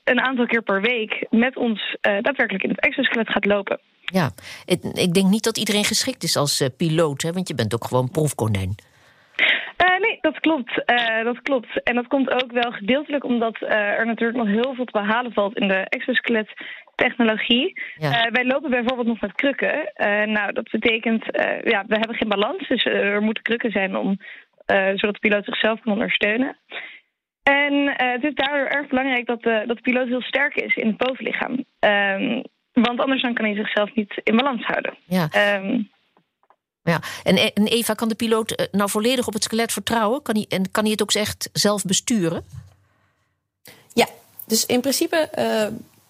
een 0.04 0.20
aantal 0.20 0.46
keer 0.46 0.62
per 0.62 0.80
week 0.80 1.26
met 1.30 1.56
ons 1.56 1.96
daadwerkelijk 2.00 2.64
in 2.64 2.70
het 2.70 2.80
exoskelet 2.80 3.30
gaat 3.30 3.44
lopen. 3.44 3.80
Ja. 4.00 4.30
Ik, 4.64 5.14
denk 5.14 5.30
niet 5.30 5.44
dat 5.44 5.58
iedereen 5.58 5.84
geschikt 5.84 6.22
is 6.22 6.36
als 6.36 6.68
piloot, 6.76 7.22
hè? 7.22 7.32
want 7.32 7.48
je 7.48 7.54
bent 7.54 7.74
ook 7.74 7.84
gewoon 7.84 8.10
proefkonijn. 8.10 8.74
Dat 10.24 10.40
klopt. 10.40 10.84
Eh, 10.84 11.24
dat 11.24 11.42
klopt. 11.42 11.82
En 11.82 11.94
dat 11.94 12.06
komt 12.06 12.30
ook 12.30 12.52
wel 12.52 12.72
gedeeltelijk 12.72 13.24
omdat 13.24 13.62
eh, 13.62 13.98
er 13.98 14.06
natuurlijk 14.06 14.38
nog 14.38 14.46
heel 14.46 14.74
veel 14.74 14.84
te 14.84 14.98
behalen 15.00 15.32
valt 15.32 15.56
in 15.56 15.68
de 15.68 15.86
exoskelet 15.88 16.48
technologie. 16.94 17.80
Ja. 17.98 18.10
Eh, 18.10 18.32
wij 18.32 18.44
lopen 18.44 18.70
bijvoorbeeld 18.70 19.06
nog 19.06 19.20
met 19.20 19.32
krukken. 19.32 19.92
Nou, 20.26 20.52
dat 20.52 20.70
betekent, 20.70 21.24
ja, 21.64 21.84
we 21.86 21.94
hebben 21.94 22.14
geen 22.16 22.28
balans, 22.28 22.68
dus 22.68 22.84
er 22.84 23.22
moeten 23.22 23.42
krukken 23.42 23.70
zijn 23.70 23.96
om, 23.96 24.16
zodat 24.94 25.14
de 25.14 25.28
piloot 25.28 25.44
zichzelf 25.44 25.80
kan 25.80 25.92
ondersteunen. 25.92 26.56
En 27.42 27.92
het 27.96 28.24
is 28.24 28.34
daardoor 28.34 28.66
erg 28.66 28.86
belangrijk 28.88 29.26
dat 29.26 29.42
de, 29.42 29.64
dat 29.66 29.76
de 29.76 29.82
piloot 29.82 30.08
heel 30.08 30.22
sterk 30.22 30.54
is 30.54 30.74
in 30.74 30.86
het 30.86 30.96
bovenlichaam. 30.96 31.64
Ehm, 31.78 32.42
want 32.72 33.00
anders 33.00 33.22
dan 33.22 33.34
kan 33.34 33.44
hij 33.44 33.54
zichzelf 33.54 33.94
niet 33.94 34.20
in 34.22 34.36
balans 34.36 34.64
houden. 34.64 34.94
Ja. 35.06 35.28
Ehm, 35.30 35.80
Ja. 36.84 37.00
En, 37.22 37.54
en 37.54 37.66
Eva, 37.66 37.94
kan 37.94 38.08
de 38.08 38.14
piloot 38.14 38.50
eh, 38.50 38.66
nou 38.72 38.90
volledig 38.90 39.26
op 39.26 39.32
het 39.32 39.42
skelet 39.42 39.72
vertrouwen? 39.72 40.22
Kan 40.22 40.34
hij, 40.34 40.44
en 40.48 40.70
kan 40.70 40.82
hij 40.82 40.92
het 40.92 41.02
ook 41.02 41.12
echt 41.12 41.48
zelf 41.52 41.84
besturen? 41.84 42.44
Ja, 43.92 44.08
dus 44.44 44.66
in 44.66 44.80
principe 44.80 45.16
eh, 45.16 45.66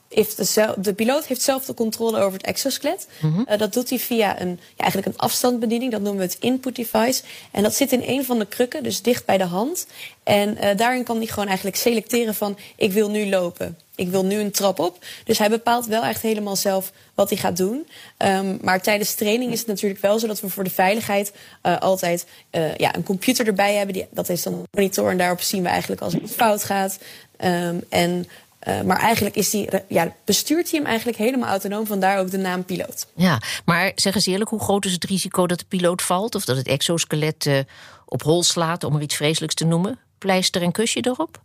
heeft 0.08 0.54
de, 0.54 0.74
de 0.78 0.94
piloot 0.94 1.26
heeft 1.26 1.42
zelf 1.42 1.64
de 1.64 1.74
controle 1.74 2.18
over 2.18 2.32
het 2.32 2.46
exoskelet. 2.46 3.08
Eh, 3.46 3.58
dat 3.58 3.72
doet 3.72 3.88
hij 3.88 3.98
via 3.98 4.40
een, 4.40 4.48
ja, 4.48 4.82
eigenlijk 4.82 5.06
een 5.06 5.18
afstandsbediening, 5.18 5.92
dat 5.92 6.00
noemen 6.00 6.26
we 6.26 6.32
het 6.32 6.42
input 6.42 6.76
device. 6.76 7.22
En 7.50 7.62
dat 7.62 7.74
zit 7.74 7.92
in 7.92 8.02
een 8.06 8.24
van 8.24 8.38
de 8.38 8.46
krukken, 8.46 8.82
dus 8.82 9.02
dicht 9.02 9.24
bij 9.24 9.38
de 9.38 9.44
hand. 9.44 9.86
En 10.22 10.76
daarin 10.76 11.04
kan 11.04 11.16
hij 11.16 11.26
gewoon 11.26 11.46
eigenlijk 11.46 11.76
selecteren 11.76 12.34
van 12.34 12.58
ik 12.76 12.92
wil 12.92 13.10
nu 13.10 13.28
lopen. 13.28 13.78
Ik 13.96 14.08
wil 14.08 14.24
nu 14.24 14.38
een 14.38 14.50
trap 14.50 14.78
op. 14.78 15.04
Dus 15.24 15.38
hij 15.38 15.50
bepaalt 15.50 15.86
wel 15.86 16.02
echt 16.02 16.22
helemaal 16.22 16.56
zelf 16.56 16.92
wat 17.14 17.28
hij 17.28 17.38
gaat 17.38 17.56
doen. 17.56 17.86
Ehm, 18.16 18.56
maar 18.60 18.82
tijdens 18.82 19.14
training 19.14 19.52
is 19.52 19.58
het 19.58 19.68
natuurlijk 19.68 20.00
wel 20.00 20.18
zo 20.18 20.26
dat 20.26 20.40
we 20.40 20.48
voor 20.48 20.64
de 20.64 20.70
veiligheid 20.70 21.32
eh, 21.62 21.78
altijd 21.78 22.26
eh, 22.50 22.74
ja, 22.74 22.94
een 22.94 23.02
computer 23.02 23.46
erbij 23.46 23.74
hebben. 23.74 23.94
Die, 23.94 24.06
dat 24.10 24.28
is 24.28 24.42
dan 24.42 24.52
een 24.52 24.66
monitor 24.70 25.10
en 25.10 25.18
daarop 25.18 25.40
zien 25.40 25.62
we 25.62 25.68
eigenlijk 25.68 26.00
als 26.00 26.12
het 26.12 26.30
fout 26.30 26.64
gaat. 26.64 26.98
Ehm, 27.36 27.76
en, 27.88 28.26
eh, 28.58 28.80
maar 28.80 28.98
eigenlijk 28.98 29.36
is 29.36 29.50
die, 29.50 29.68
ja, 29.88 30.14
bestuurt 30.24 30.70
hij 30.70 30.78
hem 30.78 30.88
eigenlijk 30.88 31.18
helemaal 31.18 31.48
autonoom. 31.48 31.86
Vandaar 31.86 32.18
ook 32.18 32.30
de 32.30 32.38
naam 32.38 32.64
piloot. 32.64 33.06
Ja, 33.14 33.40
maar 33.64 33.92
zeg 33.94 34.14
eens 34.14 34.26
eerlijk, 34.26 34.50
hoe 34.50 34.60
groot 34.60 34.84
is 34.84 34.92
het 34.92 35.04
risico 35.04 35.46
dat 35.46 35.58
de 35.58 35.64
piloot 35.68 36.02
valt? 36.02 36.34
Of 36.34 36.44
dat 36.44 36.56
het 36.56 36.66
exoskelet 36.66 37.64
op 38.06 38.22
hol 38.22 38.42
slaat, 38.42 38.84
om 38.84 38.96
er 38.96 39.02
iets 39.02 39.16
vreselijks 39.16 39.54
te 39.54 39.64
noemen? 39.64 39.98
Pleister 40.18 40.62
en 40.62 40.72
kusje 40.72 41.00
erop? 41.00 41.42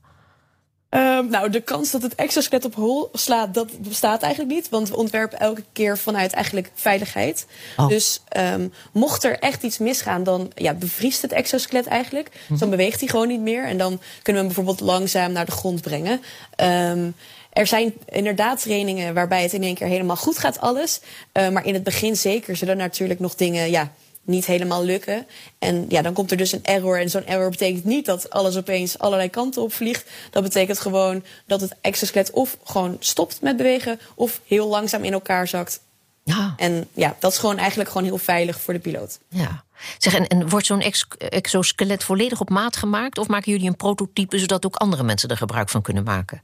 Ehm, 0.90 1.30
nou, 1.30 1.50
de 1.50 1.62
kans 1.62 1.92
dat 1.92 2.02
het 2.02 2.16
exoskelet 2.16 2.66
op 2.66 2.76
hol 2.76 3.10
slaat, 3.14 3.54
dat 3.54 3.80
bestaat 3.80 4.22
eigenlijk 4.22 4.54
niet. 4.54 4.70
Want 4.70 4.90
we 4.90 4.96
ontwerpen 4.96 5.40
elke 5.40 5.64
keer 5.74 5.98
vanuit 5.98 6.34
eigenlijk 6.34 6.72
veiligheid. 6.74 7.46
Oh. 7.78 7.88
Dus 7.88 8.22
ehm, 8.28 8.68
mocht 8.92 9.24
er 9.24 9.40
echt 9.40 9.64
iets 9.64 9.78
misgaan, 9.78 10.24
dan 10.24 10.52
ja, 10.56 10.74
bevriest 10.74 11.22
het 11.22 11.32
exoskelet 11.32 11.88
eigenlijk. 11.88 12.32
Dus 12.48 12.60
dan 12.60 12.70
beweegt 12.70 13.00
hij 13.00 13.10
gewoon 13.10 13.28
niet 13.28 13.42
meer. 13.42 13.64
En 13.64 13.78
dan 13.78 14.02
kunnen 14.22 14.42
we 14.42 14.48
hem 14.48 14.56
bijvoorbeeld 14.56 14.80
langzaam 14.80 15.32
naar 15.32 15.46
de 15.46 15.52
grond 15.52 15.82
brengen. 15.82 16.22
Ehm, 16.56 17.10
er 17.54 17.68
zijn 17.68 17.94
inderdaad 18.06 18.62
trainingen 18.62 19.14
waarbij 19.14 19.44
het 19.44 19.54
in 19.54 19.64
één 19.64 19.76
keer 19.76 19.88
helemaal 19.88 20.16
goed 20.16 20.38
gaat, 20.38 20.60
alles. 20.60 21.02
Eh, 21.32 21.50
maar 21.50 21.66
in 21.66 21.74
het 21.74 21.84
begin 21.84 22.16
zeker 22.16 22.56
zullen 22.56 22.78
natuurlijk 22.78 23.20
nog 23.20 23.36
dingen... 23.36 23.70
Ja, 23.70 23.92
niet 24.30 24.46
helemaal 24.46 24.84
lukken. 24.84 25.28
En 25.60 25.86
ja, 25.90 26.02
dan 26.02 26.14
komt 26.14 26.32
er 26.32 26.38
dus 26.38 26.52
een 26.52 26.66
error. 26.66 27.00
En 27.00 27.10
zo'n 27.10 27.26
error 27.26 27.50
betekent 27.50 27.84
niet 27.84 28.06
dat 28.06 28.30
alles 28.30 28.58
opeens 28.58 29.00
allerlei 29.00 29.30
kanten 29.30 29.62
op 29.62 29.74
vliegt. 29.74 30.10
Dat 30.32 30.44
betekent 30.44 30.80
gewoon 30.80 31.24
dat 31.46 31.62
het 31.62 31.76
exoskelet 31.82 32.32
of 32.32 32.58
gewoon 32.64 32.98
stopt 33.00 33.42
met 33.42 33.58
bewegen... 33.58 34.00
of 34.16 34.42
heel 34.46 34.68
langzaam 34.68 35.04
in 35.04 35.14
elkaar 35.14 35.48
zakt. 35.48 35.82
Ja, 36.24 36.54
En 36.58 36.88
ja, 36.94 37.16
dat 37.20 37.32
is 37.32 37.38
gewoon 37.38 37.58
eigenlijk 37.58 37.90
gewoon 37.90 38.08
heel 38.08 38.18
veilig 38.18 38.60
voor 38.60 38.74
de 38.74 38.80
piloot. 38.80 39.20
ja. 39.30 39.64
Zeg, 39.98 40.14
en, 40.14 40.28
en 40.28 40.50
wordt 40.50 40.66
zo'n 40.66 40.82
ex 40.82 41.08
exoskelet 41.18 42.04
volledig 42.04 42.40
op 42.40 42.50
maat 42.50 42.76
gemaakt? 42.76 43.18
Of 43.18 43.28
maken 43.28 43.52
jullie 43.52 43.68
een 43.68 43.76
prototype 43.76 44.40
zodat 44.40 44.66
ook 44.66 44.76
andere 44.76 45.04
mensen 45.04 45.30
er 45.30 45.38
gebruik 45.38 45.70
van 45.70 45.82
kunnen 45.82 46.04
maken? 46.04 46.42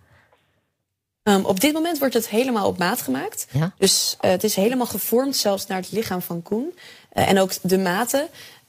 Um, 1.30 1.46
op 1.46 1.60
dit 1.60 1.74
moment 1.74 2.00
wordt 2.00 2.14
het 2.14 2.30
helemaal 2.30 2.68
op 2.68 2.78
maat 2.78 3.02
gemaakt. 3.02 3.48
Ja? 3.52 3.74
Dus 3.78 4.18
uh, 4.22 4.32
het 4.32 4.44
is 4.44 4.56
helemaal 4.56 4.86
gevormd 4.86 5.36
zelfs 5.36 5.68
naar 5.68 5.78
het 5.78 5.92
lichaam 5.92 6.22
van 6.22 6.42
Koen. 6.42 6.74
Uh, 7.14 7.30
en 7.30 7.40
ook 7.40 7.52
de 7.62 7.78
maten. 7.78 8.28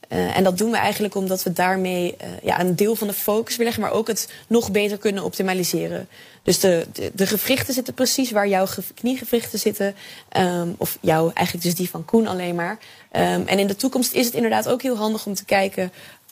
Uh, 0.09 0.37
en 0.37 0.43
dat 0.43 0.57
doen 0.57 0.71
we 0.71 0.77
eigenlijk 0.77 1.15
omdat 1.15 1.43
we 1.43 1.53
daarmee 1.53 2.15
ja, 2.43 2.59
een 2.59 2.75
deel 2.75 2.95
van 2.95 3.07
de 3.07 3.13
focus 3.13 3.57
willen 3.57 3.65
leggen, 3.65 3.83
maar 3.83 3.91
ook 3.91 4.07
het 4.07 4.29
nog 4.47 4.71
beter 4.71 4.97
kunnen 4.97 5.23
optimaliseren. 5.23 6.07
Dus 6.43 6.59
de, 6.59 6.87
de, 6.93 7.11
de 7.13 7.27
gewrichten 7.27 7.73
zitten 7.73 7.93
precies 7.93 8.31
waar 8.31 8.47
jouw 8.47 8.67
kniegewrichten 8.95 9.59
zitten. 9.59 9.95
Um, 10.37 10.75
of 10.77 10.97
jouw, 11.01 11.31
eigenlijk 11.33 11.65
dus 11.65 11.75
die 11.75 11.89
van 11.89 12.05
Koen 12.05 12.27
alleen 12.27 12.55
maar. 12.55 12.77
Um, 13.11 13.47
en 13.47 13.59
in 13.59 13.67
de 13.67 13.75
toekomst 13.75 14.13
is 14.13 14.25
het 14.25 14.33
inderdaad 14.33 14.67
ook 14.67 14.81
heel 14.81 14.97
handig 14.97 15.25
om 15.25 15.33
te 15.33 15.45
kijken 15.45 15.91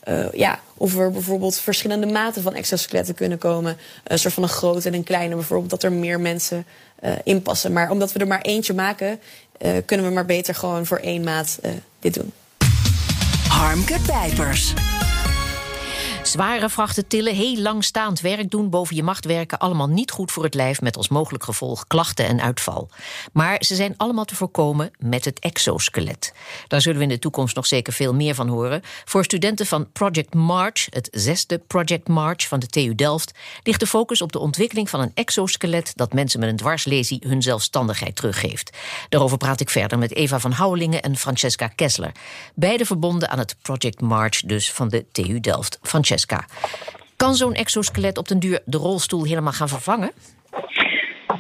uh, 0.10 0.32
ja, 0.34 0.60
of 0.78 0.98
er 0.98 1.12
bijvoorbeeld 1.12 1.60
verschillende 1.60 2.06
maten 2.06 2.42
van 2.42 2.54
exoskeletten 2.54 3.16
kunnen 3.16 3.38
komen. 3.38 3.78
Een 4.04 4.20
soort 4.20 4.34
van 4.34 4.44
een 4.44 4.50
grote 4.50 4.88
en 4.88 4.94
een 4.94 5.04
kleine, 5.04 5.36
bijvoorbeeld 5.36 5.70
dat 5.70 5.84
er 5.84 5.92
meer 5.92 6.20
mensen 6.20 6.66
uh, 7.04 7.12
in 7.24 7.42
passen. 7.42 7.74
Maar 7.74 7.90
omdat 7.90 8.12
we 8.12 8.20
er 8.20 8.28
maar 8.28 8.42
eentje 8.42 8.74
maken, 8.74 9.20
kunnen 9.86 10.06
we 10.06 10.14
maar 10.14 10.26
beter 10.26 10.56
gewoon 10.56 10.86
voor 10.86 10.98
één 10.98 11.24
maat 11.24 11.60
dit 12.00 12.14
doen. 12.14 12.34
Harmke 13.48 13.98
Pijpers. 14.08 14.74
Zware 16.36 16.70
vrachten 16.70 17.08
tillen, 17.08 17.36
heel 17.36 17.58
lang 17.58 17.84
staand 17.84 18.22
werk 18.22 18.50
doen, 18.50 18.70
boven 18.70 18.96
je 18.96 19.04
macht 19.04 19.26
werken, 19.26 19.60
allemaal 19.60 19.88
niet 19.88 20.12
goed 20.12 20.32
voor 20.32 20.44
het 20.44 20.54
lijf 20.54 20.82
met 20.82 20.98
als 20.98 21.10
mogelijk 21.10 21.44
gevolg 21.44 21.88
klachten 21.88 22.26
en 22.28 22.42
uitval. 22.42 22.90
Maar 23.34 23.58
ze 23.60 23.76
zijn 23.76 23.94
allemaal 23.98 24.26
te 24.26 24.36
voorkomen 24.36 24.92
met 25.00 25.26
het 25.26 25.40
exoskelet. 25.40 26.34
Daar 26.68 26.82
zullen 26.82 26.98
we 26.98 27.04
in 27.04 27.10
de 27.10 27.20
toekomst 27.20 27.56
nog 27.56 27.66
zeker 27.66 27.94
veel 27.94 28.14
meer 28.14 28.36
van 28.36 28.48
horen. 28.48 28.82
Voor 29.06 29.24
studenten 29.24 29.66
van 29.66 29.92
Project 29.92 30.34
March, 30.34 30.86
het 30.90 31.08
zesde 31.12 31.58
Project 31.58 32.08
March 32.08 32.48
van 32.48 32.60
de 32.60 32.68
TU 32.68 32.96
Delft, 32.96 33.32
ligt 33.64 33.80
de 33.80 33.88
focus 33.88 34.22
op 34.22 34.32
de 34.32 34.40
ontwikkeling 34.40 34.90
van 34.90 35.00
een 35.00 35.12
exoskelet 35.14 35.92
dat 35.96 36.14
mensen 36.14 36.40
met 36.40 36.50
een 36.50 36.56
dwarslesie 36.56 37.24
hun 37.28 37.42
zelfstandigheid 37.42 38.16
teruggeeft. 38.16 38.78
Daarover 39.10 39.38
praat 39.38 39.60
ik 39.60 39.70
verder 39.70 39.98
met 39.98 40.16
Eva 40.16 40.40
van 40.40 40.52
Houwelingen 40.52 41.02
en 41.02 41.16
Francesca 41.16 41.68
Kessler. 41.68 42.12
Beide 42.56 42.86
verbonden 42.86 43.30
aan 43.30 43.40
het 43.40 43.56
Project 43.62 44.02
March 44.02 44.40
dus 44.40 44.72
van 44.72 44.88
de 44.88 45.06
TU 45.12 45.40
Delft. 45.40 45.80
Francesca. 45.82 46.24
Kan 47.16 47.34
zo'n 47.34 47.54
exoskelet 47.54 48.18
op 48.18 48.28
den 48.28 48.40
duur 48.40 48.62
de 48.66 48.78
rolstoel 48.78 49.26
helemaal 49.26 49.52
gaan 49.52 49.68
vervangen? 49.68 50.12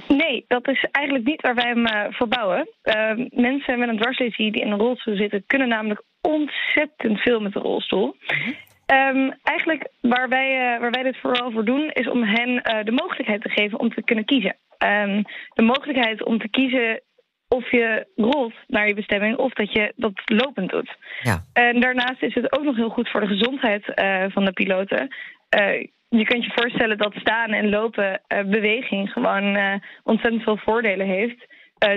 Nee, 0.07 0.45
dat 0.47 0.67
is 0.67 0.85
eigenlijk 0.91 1.25
niet 1.25 1.41
waar 1.41 1.55
wij 1.55 1.67
hem 1.67 1.87
uh, 1.87 2.05
voor 2.09 2.27
bouwen. 2.27 2.69
Uh, 2.83 3.25
mensen 3.29 3.79
met 3.79 3.89
een 3.89 3.97
dwarslesie 3.97 4.51
die 4.51 4.61
in 4.61 4.71
een 4.71 4.79
rolstoel 4.79 5.15
zitten, 5.15 5.43
kunnen 5.47 5.67
namelijk 5.67 6.01
ontzettend 6.21 7.19
veel 7.19 7.39
met 7.39 7.55
een 7.55 7.61
rolstoel. 7.61 8.15
Um, 8.93 9.33
eigenlijk 9.43 9.89
waar 10.01 10.29
wij, 10.29 10.73
uh, 10.73 10.79
waar 10.79 10.91
wij 10.91 11.03
dit 11.03 11.17
vooral 11.17 11.51
voor 11.51 11.65
doen, 11.65 11.89
is 11.89 12.09
om 12.09 12.23
hen 12.23 12.49
uh, 12.49 12.83
de 12.83 12.91
mogelijkheid 12.91 13.41
te 13.41 13.49
geven 13.49 13.79
om 13.79 13.93
te 13.93 14.03
kunnen 14.03 14.25
kiezen. 14.25 14.55
Um, 14.85 15.23
de 15.53 15.61
mogelijkheid 15.61 16.23
om 16.23 16.39
te 16.39 16.49
kiezen 16.49 17.01
of 17.47 17.71
je 17.71 18.07
rolt 18.15 18.53
naar 18.67 18.87
je 18.87 18.93
bestemming 18.93 19.37
of 19.37 19.53
dat 19.53 19.73
je 19.73 19.93
dat 19.95 20.21
lopend 20.25 20.69
doet. 20.69 20.95
Ja. 21.21 21.43
En 21.53 21.79
daarnaast 21.79 22.21
is 22.21 22.33
het 22.33 22.57
ook 22.57 22.63
nog 22.63 22.75
heel 22.75 22.89
goed 22.89 23.09
voor 23.09 23.21
de 23.21 23.27
gezondheid 23.27 23.83
uh, 23.95 24.25
van 24.27 24.45
de 24.45 24.51
piloten. 24.51 25.15
Uh, 25.59 25.81
je 26.09 26.23
kunt 26.23 26.45
je 26.45 26.51
voorstellen 26.55 26.97
dat 26.97 27.13
staan 27.15 27.49
en 27.49 27.69
lopen 27.69 28.21
uh, 28.27 28.43
beweging 28.43 29.09
gewoon 29.09 29.57
ontzettend 30.03 30.43
veel 30.43 30.57
voordelen 30.57 31.07
heeft. 31.07 31.45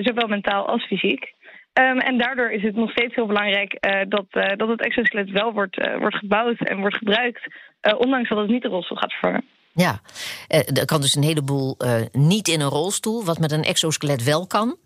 zowel 0.01 0.29
mentaal 0.29 0.69
als 0.69 0.87
fysiek. 0.87 1.37
Um, 1.81 1.99
en 1.99 2.19
daardoor 2.19 2.51
is 2.51 2.63
het 2.63 2.75
nog 2.75 2.91
steeds 2.91 3.15
heel 3.15 3.27
belangrijk 3.27 3.77
dat, 4.09 4.27
dat 4.57 4.69
het 4.69 4.85
exoskelet 4.85 5.31
wel 5.31 5.53
wordt, 5.53 5.89
wordt 5.99 6.17
gebouwd 6.17 6.59
en 6.59 6.79
wordt 6.81 6.97
gebruikt. 6.97 7.41
ondanks 7.99 8.29
dat 8.29 8.39
het 8.39 8.49
niet 8.49 8.63
de 8.63 8.69
rolstoel 8.69 8.97
gaat 8.97 9.13
vervangen. 9.13 9.45
Ja, 9.73 10.01
er 10.49 10.85
kan 10.85 11.01
dus 11.01 11.15
een 11.15 11.23
heleboel 11.23 11.77
niet 12.13 12.49
in 12.49 12.61
een 12.61 12.69
rolstoel, 12.69 13.25
wat 13.25 13.39
met 13.39 13.53
een 13.53 13.63
exoskelet 13.63 14.25
wel 14.25 14.47
kan. 14.47 14.77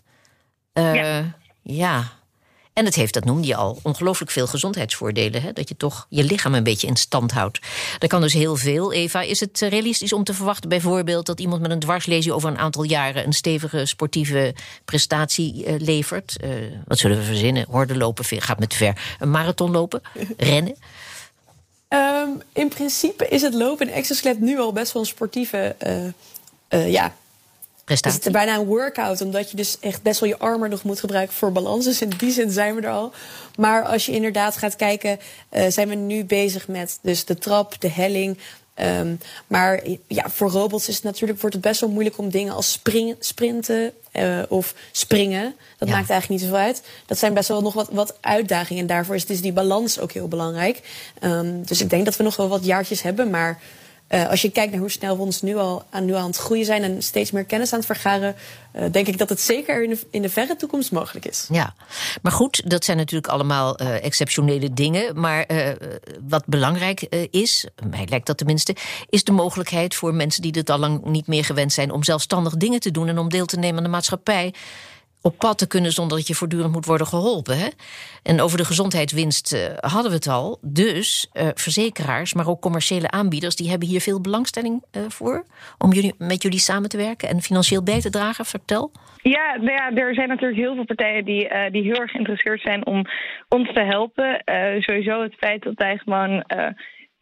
Uh, 0.74 0.94
ja. 0.94 1.34
ja. 1.62 2.12
En 2.72 2.84
het 2.84 2.94
heeft, 2.94 3.14
dat 3.14 3.24
noemde 3.24 3.46
je 3.46 3.56
al, 3.56 3.78
ongelooflijk 3.82 4.30
veel 4.30 4.46
gezondheidsvoordelen. 4.46 5.42
Hè? 5.42 5.52
Dat 5.52 5.68
je 5.68 5.76
toch 5.76 6.06
je 6.08 6.24
lichaam 6.24 6.54
een 6.54 6.62
beetje 6.62 6.86
in 6.86 6.96
stand 6.96 7.32
houdt. 7.32 7.58
Er 7.98 8.08
kan 8.08 8.20
dus 8.20 8.32
heel 8.32 8.56
veel. 8.56 8.92
Eva, 8.92 9.20
is 9.20 9.40
het 9.40 9.60
realistisch 9.60 10.12
om 10.12 10.24
te 10.24 10.34
verwachten 10.34 10.68
bijvoorbeeld 10.68 11.26
dat 11.26 11.40
iemand 11.40 11.62
met 11.62 11.70
een 11.70 11.78
dwarslesie 11.78 12.32
over 12.32 12.50
een 12.50 12.58
aantal 12.58 12.82
jaren 12.82 13.26
een 13.26 13.32
stevige 13.32 13.86
sportieve 13.86 14.54
prestatie 14.84 15.66
uh, 15.66 15.74
levert? 15.78 16.36
Uh, 16.44 16.50
wat 16.86 16.98
zullen 16.98 17.16
we 17.16 17.22
verzinnen? 17.22 17.66
Horde 17.68 17.96
lopen 17.96 18.24
gaat 18.24 18.58
met 18.58 18.74
ver. 18.74 19.16
Een 19.18 19.30
marathon 19.30 19.70
lopen? 19.70 20.02
rennen? 20.36 20.76
Um, 21.88 22.42
in 22.52 22.68
principe 22.68 23.28
is 23.28 23.42
het 23.42 23.54
lopen 23.54 23.88
in 23.88 23.94
exoskelet 23.94 24.40
nu 24.40 24.58
al 24.58 24.72
best 24.72 24.92
wel 24.92 25.02
een 25.02 25.08
sportieve 25.08 25.76
ja, 26.68 27.14
Prestatie. 28.00 28.18
Het 28.18 28.26
is 28.26 28.46
bijna 28.46 28.60
een 28.60 28.66
workout, 28.66 29.20
omdat 29.20 29.50
je 29.50 29.56
dus 29.56 29.76
echt 29.80 30.02
best 30.02 30.20
wel 30.20 30.28
je 30.28 30.38
armen 30.38 30.70
nog 30.70 30.82
moet 30.82 31.00
gebruiken 31.00 31.34
voor 31.34 31.52
balans. 31.52 31.84
Dus 31.84 32.02
in 32.02 32.12
die 32.16 32.32
zin 32.32 32.50
zijn 32.50 32.74
we 32.74 32.80
er 32.80 32.90
al. 32.90 33.12
Maar 33.56 33.84
als 33.84 34.06
je 34.06 34.12
inderdaad 34.12 34.56
gaat 34.56 34.76
kijken, 34.76 35.18
uh, 35.52 35.64
zijn 35.68 35.88
we 35.88 35.94
nu 35.94 36.24
bezig 36.24 36.68
met 36.68 36.98
dus 37.02 37.24
de 37.24 37.38
trap, 37.38 37.80
de 37.80 37.90
helling. 37.90 38.38
Um, 38.80 39.20
maar 39.46 39.82
ja, 40.06 40.30
voor 40.30 40.50
robots 40.50 40.88
is 40.88 40.94
het 40.94 41.04
natuurlijk, 41.04 41.40
wordt 41.40 41.54
het 41.54 41.64
best 41.64 41.80
wel 41.80 41.90
moeilijk 41.90 42.18
om 42.18 42.30
dingen 42.30 42.54
als 42.54 42.72
springen, 42.72 43.16
sprinten 43.18 43.92
uh, 44.12 44.42
of 44.48 44.74
springen. 44.92 45.54
Dat 45.78 45.88
ja. 45.88 45.94
maakt 45.94 46.10
eigenlijk 46.10 46.28
niet 46.28 46.50
zoveel 46.50 46.64
uit. 46.64 46.82
Dat 47.06 47.18
zijn 47.18 47.34
best 47.34 47.48
wel 47.48 47.62
nog 47.62 47.74
wat, 47.74 47.88
wat 47.90 48.16
uitdagingen. 48.20 48.82
En 48.82 48.88
daarvoor 48.88 49.14
is 49.14 49.26
dus 49.26 49.40
die 49.40 49.52
balans 49.52 49.98
ook 49.98 50.12
heel 50.12 50.28
belangrijk. 50.28 50.80
Um, 51.22 51.66
dus 51.66 51.80
ik 51.80 51.90
denk 51.90 52.04
dat 52.04 52.16
we 52.16 52.22
nog 52.22 52.36
wel 52.36 52.48
wat 52.48 52.64
jaartjes 52.64 53.02
hebben, 53.02 53.30
maar 53.30 53.60
uh, 54.14 54.28
als 54.28 54.42
je 54.42 54.50
kijkt 54.50 54.70
naar 54.70 54.80
hoe 54.80 54.90
snel 54.90 55.16
we 55.16 55.22
ons 55.22 55.42
nu 55.42 55.56
al, 55.56 55.84
aan, 55.90 56.04
nu 56.04 56.14
het 56.14 56.36
groeien 56.36 56.64
zijn 56.64 56.82
en 56.82 57.02
steeds 57.02 57.30
meer 57.30 57.44
kennis 57.44 57.72
aan 57.72 57.78
het 57.78 57.86
vergaren, 57.86 58.34
uh, 58.76 58.84
denk 58.90 59.06
ik 59.06 59.18
dat 59.18 59.28
het 59.28 59.40
zeker 59.40 59.82
in 59.82 59.90
de, 59.90 59.98
in 60.10 60.22
de 60.22 60.28
verre 60.28 60.56
toekomst 60.56 60.92
mogelijk 60.92 61.26
is. 61.26 61.46
Ja, 61.50 61.74
maar 62.22 62.32
goed, 62.32 62.70
dat 62.70 62.84
zijn 62.84 62.96
natuurlijk 62.96 63.32
allemaal 63.32 63.80
uh, 63.80 64.04
exceptionele 64.04 64.72
dingen. 64.72 65.20
Maar 65.20 65.46
wat 66.28 66.46
belangrijk 66.46 67.00
is, 67.30 67.66
mij 67.90 68.06
lijkt 68.08 68.26
dat 68.26 68.36
tenminste, 68.36 68.76
is 69.08 69.24
de 69.24 69.32
mogelijkheid 69.32 69.94
voor 69.94 70.14
mensen 70.14 70.42
die 70.42 70.52
dit 70.52 70.70
al 70.70 70.78
lang 70.78 71.04
niet 71.04 71.26
meer 71.26 71.44
gewend 71.44 71.72
zijn 71.72 71.90
om 71.90 72.04
zelfstandig 72.04 72.56
dingen 72.56 72.80
te 72.80 72.90
doen 72.90 73.08
en 73.08 73.18
om 73.18 73.28
deel 73.28 73.46
te 73.46 73.58
nemen 73.58 73.76
aan 73.76 73.82
de 73.82 73.88
maatschappij 73.88 74.52
op 75.22 75.38
pad 75.38 75.58
te 75.58 75.68
kunnen 75.68 75.92
zonder 75.92 76.16
dat 76.16 76.26
je 76.26 76.34
voortdurend 76.34 76.72
moet 76.72 76.86
worden 76.86 77.06
geholpen. 77.06 77.58
Hè? 77.58 77.68
En 78.22 78.40
over 78.40 78.58
de 78.58 78.64
gezondheidswinst 78.64 79.54
uh, 79.54 79.60
hadden 79.76 80.10
we 80.10 80.16
het 80.16 80.26
al. 80.26 80.58
Dus 80.62 81.30
uh, 81.32 81.48
verzekeraars, 81.54 82.34
maar 82.34 82.48
ook 82.48 82.60
commerciële 82.60 83.10
aanbieders, 83.10 83.56
die 83.56 83.70
hebben 83.70 83.88
hier 83.88 84.00
veel 84.00 84.20
belangstelling 84.20 84.82
uh, 84.96 85.02
voor 85.08 85.44
om 85.78 85.92
jullie, 85.92 86.14
met 86.18 86.42
jullie 86.42 86.58
samen 86.58 86.88
te 86.88 86.96
werken 86.96 87.28
en 87.28 87.40
financieel 87.40 87.82
bij 87.82 88.00
te 88.00 88.10
dragen. 88.10 88.44
Vertel. 88.44 88.92
Ja, 89.22 89.56
nou 89.56 89.72
ja, 89.72 89.92
er 89.94 90.14
zijn 90.14 90.28
natuurlijk 90.28 90.60
heel 90.60 90.74
veel 90.74 90.84
partijen 90.84 91.24
die, 91.24 91.70
die 91.70 91.82
heel 91.82 92.00
erg 92.00 92.10
geïnteresseerd 92.10 92.60
zijn 92.60 92.86
om 92.86 93.06
ons 93.48 93.72
te 93.72 93.80
helpen. 93.80 94.42
sowieso 94.78 95.22
het 95.22 95.34
feit 95.34 95.62
dat 95.62 95.74
wij 95.74 95.96
gewoon 95.96 96.44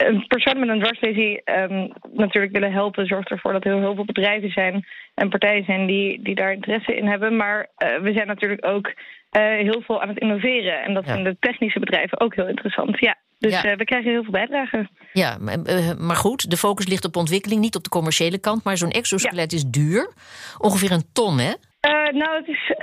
een 0.06 0.26
persoon 0.26 0.58
met 0.58 0.68
een 0.68 0.80
dwarslesie 0.80 1.42
um, 1.44 1.92
natuurlijk 2.12 2.52
willen 2.52 2.72
helpen, 2.72 3.06
zorgt 3.06 3.30
ervoor 3.30 3.52
dat 3.52 3.64
er 3.64 3.78
heel 3.78 3.94
veel 3.94 4.04
bedrijven 4.04 4.50
zijn 4.50 4.86
en 5.14 5.28
partijen 5.28 5.64
zijn 5.64 5.86
die, 5.86 6.22
die 6.22 6.34
daar 6.34 6.52
interesse 6.52 6.96
in 6.96 7.06
hebben. 7.06 7.36
Maar 7.36 7.58
uh, 7.58 7.98
we 8.02 8.12
zijn 8.12 8.26
natuurlijk 8.26 8.66
ook 8.66 8.86
uh, 8.86 8.92
heel 9.42 9.82
veel 9.86 10.02
aan 10.02 10.08
het 10.08 10.18
innoveren. 10.18 10.82
En 10.82 10.94
dat 10.94 11.06
ja. 11.06 11.14
vinden 11.14 11.32
de 11.32 11.48
technische 11.48 11.78
bedrijven 11.80 12.20
ook 12.20 12.34
heel 12.34 12.48
interessant. 12.48 13.00
Ja. 13.00 13.16
Dus 13.38 13.62
ja. 13.62 13.70
uh, 13.70 13.76
we 13.76 13.84
krijgen 13.84 14.10
heel 14.10 14.22
veel 14.22 14.32
bijdragen. 14.32 14.90
Ja, 15.12 15.38
maar 15.98 16.16
goed, 16.16 16.50
de 16.50 16.56
focus 16.56 16.86
ligt 16.86 17.04
op 17.04 17.16
ontwikkeling, 17.16 17.60
niet 17.60 17.76
op 17.76 17.84
de 17.84 17.90
commerciële 17.90 18.38
kant. 18.38 18.64
Maar 18.64 18.76
zo'n 18.76 18.90
exoskelet 18.90 19.50
ja. 19.50 19.56
is 19.56 19.64
duur. 19.64 20.12
Ongeveer 20.58 20.90
een 20.90 21.12
ton, 21.12 21.38
hè? 21.38 21.52
nou, 22.12 22.36
het 22.36 22.48
is 22.48 22.74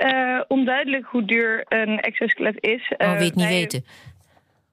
onduidelijk 0.48 1.06
hoe 1.06 1.24
duur 1.24 1.64
een 1.68 2.00
exoskelet 2.00 2.56
is. 2.60 2.92
Oh, 2.96 3.12
weet 3.12 3.34
niet 3.34 3.44
wij... 3.44 3.52
weten. 3.52 3.84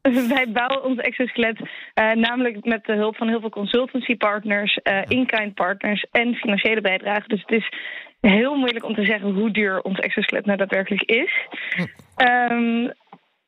Wij 0.35 0.51
bouwen 0.51 0.83
ons 0.83 0.99
exoskelet 0.99 1.59
uh, 1.59 2.11
namelijk 2.11 2.65
met 2.65 2.85
de 2.85 2.95
hulp 2.95 3.15
van 3.15 3.27
heel 3.27 3.39
veel 3.39 3.49
consultancypartners, 3.49 4.79
uh, 4.83 5.01
in-kind 5.07 5.53
partners 5.53 6.05
en 6.11 6.35
financiële 6.35 6.81
bijdragen. 6.81 7.29
Dus 7.29 7.41
het 7.41 7.51
is 7.51 7.69
heel 8.19 8.55
moeilijk 8.55 8.85
om 8.85 8.95
te 8.95 9.05
zeggen 9.05 9.33
hoe 9.33 9.51
duur 9.51 9.81
ons 9.81 9.99
exoskelet 9.99 10.45
nou 10.45 10.57
daadwerkelijk 10.57 11.03
is. 11.03 11.31
Um, 12.51 12.93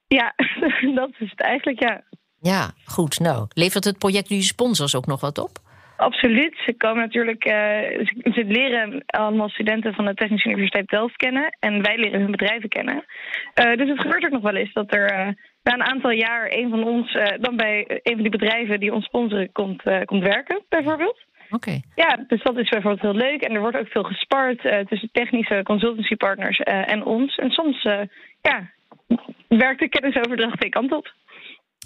ja, 0.07 0.33
dat 0.99 1.09
is 1.17 1.29
het 1.29 1.41
eigenlijk, 1.41 1.79
ja. 1.79 2.01
Ja, 2.39 2.71
goed. 2.85 3.19
Nou, 3.19 3.47
levert 3.53 3.83
het 3.83 3.97
project 3.97 4.29
jullie 4.29 4.43
sponsors 4.43 4.95
ook 4.95 5.05
nog 5.05 5.21
wat 5.21 5.37
op? 5.37 5.49
Absoluut. 5.97 6.57
Ze 6.65 6.73
komen 6.77 7.03
natuurlijk. 7.03 7.45
Uh, 7.45 7.53
ze, 7.53 8.31
ze, 8.33 8.43
leren 8.43 9.03
allemaal 9.05 9.49
studenten 9.49 9.93
van 9.93 10.05
de 10.05 10.13
Technische 10.13 10.47
Universiteit 10.47 10.87
Delft 10.87 11.15
kennen. 11.15 11.57
En 11.59 11.81
wij 11.81 11.97
leren 11.97 12.21
hun 12.21 12.31
bedrijven 12.31 12.69
kennen. 12.69 12.95
Uh, 12.95 13.77
dus 13.77 13.89
het 13.89 13.99
gebeurt 13.99 14.25
ook 14.25 14.31
nog 14.31 14.41
wel 14.41 14.55
eens 14.55 14.73
dat 14.73 14.93
er 14.93 15.35
na 15.67 15.73
een 15.73 15.93
aantal 15.93 16.11
jaar 16.11 16.51
een 16.51 16.69
van 16.69 16.83
ons 16.83 17.17
dan 17.39 17.55
bij 17.55 17.99
een 18.03 18.13
van 18.13 18.21
die 18.21 18.37
bedrijven 18.37 18.79
die 18.79 18.93
ons 18.93 19.05
sponsoren 19.05 19.51
komt, 19.51 19.83
komt 20.05 20.23
werken, 20.23 20.61
bijvoorbeeld. 20.69 21.25
Oké. 21.49 21.55
Okay. 21.55 21.83
Ja, 21.95 22.23
dus 22.27 22.43
dat 22.43 22.57
is 22.57 22.69
bijvoorbeeld 22.69 23.01
heel 23.01 23.29
leuk. 23.29 23.41
En 23.41 23.55
er 23.55 23.61
wordt 23.61 23.77
ook 23.77 23.87
veel 23.87 24.03
gespart 24.03 24.61
tussen 24.87 25.09
technische 25.11 25.61
consultancypartners 25.63 26.59
en 26.63 27.03
ons. 27.03 27.35
En 27.35 27.49
soms 27.49 27.81
ja, 28.41 28.69
werkt 29.47 29.79
de 29.79 29.89
kennisoverdracht 29.89 30.57
twee 30.57 30.69
kanten 30.69 30.97
op. 30.97 31.13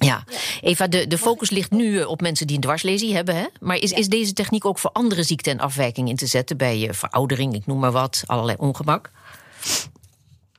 Ja, 0.06 0.24
Eva, 0.62 0.88
de, 0.88 1.08
de 1.08 1.18
focus 1.18 1.50
ligt 1.50 1.72
nu 1.72 2.00
eh, 2.00 2.10
op 2.10 2.22
mensen 2.22 2.48
die 2.48 2.56
een 2.56 2.62
dwarslesie 2.62 3.16
hebben. 3.16 3.36
Hè? 3.36 3.46
Maar 3.60 3.78
is, 3.78 3.92
is 3.92 4.08
deze 4.08 4.34
techniek 4.34 4.66
ook 4.66 4.80
voor 4.80 4.92
andere 4.92 5.24
ziekten 5.24 5.52
en 5.52 5.60
afwijkingen 5.60 6.10
in 6.10 6.16
te 6.16 6.26
zetten? 6.26 6.58
Bij 6.58 6.90
veroudering, 6.92 7.54
ik 7.54 7.66
noem 7.66 7.80
maar 7.80 7.92
wat, 7.92 8.24
allerlei 8.26 8.58
ongemak? 8.60 9.12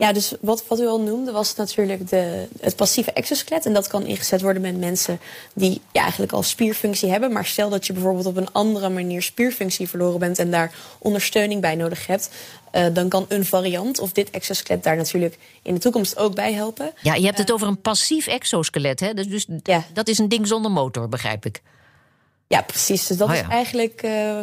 Ja, 0.02 0.12
dus 0.12 0.32
wat, 0.40 0.64
wat 0.66 0.80
u 0.80 0.86
al 0.86 1.00
noemde 1.00 1.32
was 1.32 1.54
natuurlijk 1.54 2.08
de, 2.08 2.46
het 2.60 2.76
passieve 2.76 3.12
exoskelet. 3.12 3.66
En 3.66 3.72
dat 3.72 3.86
kan 3.86 4.06
ingezet 4.06 4.40
worden 4.40 4.62
met 4.62 4.78
mensen 4.78 5.20
die 5.54 5.80
ja, 5.92 6.02
eigenlijk 6.02 6.32
al 6.32 6.42
spierfunctie 6.42 7.10
hebben. 7.10 7.32
Maar 7.32 7.46
stel 7.46 7.70
dat 7.70 7.86
je 7.86 7.92
bijvoorbeeld 7.92 8.26
op 8.26 8.36
een 8.36 8.52
andere 8.52 8.88
manier 8.88 9.22
spierfunctie 9.22 9.88
verloren 9.88 10.18
bent 10.18 10.38
en 10.38 10.50
daar 10.50 10.74
ondersteuning 10.98 11.60
bij 11.60 11.74
nodig 11.74 12.06
hebt. 12.06 12.30
Uh, 12.72 12.86
dan 12.92 13.08
kan 13.08 13.26
een 13.28 13.44
variant 13.44 13.98
of 13.98 14.12
dit 14.12 14.30
exoskelet 14.30 14.82
daar 14.82 14.96
natuurlijk 14.96 15.38
in 15.62 15.74
de 15.74 15.80
toekomst 15.80 16.16
ook 16.16 16.34
bij 16.34 16.52
helpen. 16.52 16.92
Ja, 17.02 17.14
je 17.14 17.24
hebt 17.24 17.38
het 17.38 17.48
uh, 17.48 17.54
over 17.54 17.66
een 17.66 17.80
passief 17.80 18.26
exoskelet, 18.26 19.00
hè? 19.00 19.14
Dus, 19.14 19.26
dus 19.26 19.46
dat 19.92 20.08
is 20.08 20.18
een 20.18 20.28
ding 20.28 20.46
zonder 20.46 20.70
motor, 20.70 21.08
begrijp 21.08 21.46
ik. 21.46 21.62
Ja, 22.46 22.62
precies. 22.62 23.06
Dus 23.06 23.16
dat 23.16 23.28
oh, 23.28 23.34
ja. 23.34 23.40
is 23.40 23.48
eigenlijk 23.48 24.02
uh, 24.04 24.40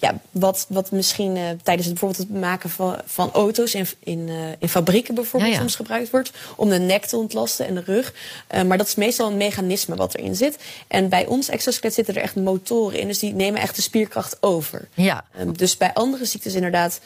ja, 0.00 0.20
wat, 0.30 0.66
wat 0.68 0.90
misschien 0.90 1.36
uh, 1.36 1.42
tijdens 1.62 1.86
het, 1.86 1.98
bijvoorbeeld 1.98 2.28
het 2.28 2.40
maken 2.40 2.70
van, 2.70 2.96
van 3.04 3.30
auto's 3.32 3.74
in, 3.74 3.86
in, 3.98 4.18
uh, 4.28 4.34
in 4.58 4.68
fabrieken 4.68 5.14
bijvoorbeeld 5.14 5.52
ja, 5.52 5.56
ja. 5.56 5.62
soms 5.62 5.76
gebruikt 5.76 6.10
wordt. 6.10 6.32
Om 6.56 6.68
de 6.68 6.78
nek 6.78 7.04
te 7.04 7.16
ontlasten 7.16 7.66
en 7.66 7.74
de 7.74 7.80
rug. 7.80 8.14
Uh, 8.54 8.62
maar 8.62 8.78
dat 8.78 8.86
is 8.86 8.94
meestal 8.94 9.30
een 9.30 9.36
mechanisme 9.36 9.96
wat 9.96 10.14
erin 10.14 10.34
zit. 10.34 10.58
En 10.88 11.08
bij 11.08 11.26
ons 11.26 11.48
exoskelet 11.48 11.94
zitten 11.94 12.14
er 12.14 12.22
echt 12.22 12.36
motoren 12.36 12.98
in. 12.98 13.06
Dus 13.06 13.18
die 13.18 13.34
nemen 13.34 13.60
echt 13.60 13.76
de 13.76 13.82
spierkracht 13.82 14.42
over. 14.42 14.88
Ja. 14.94 15.24
Um, 15.40 15.56
dus 15.56 15.76
bij 15.76 15.92
andere 15.92 16.24
ziektes 16.24 16.54
inderdaad, 16.54 17.00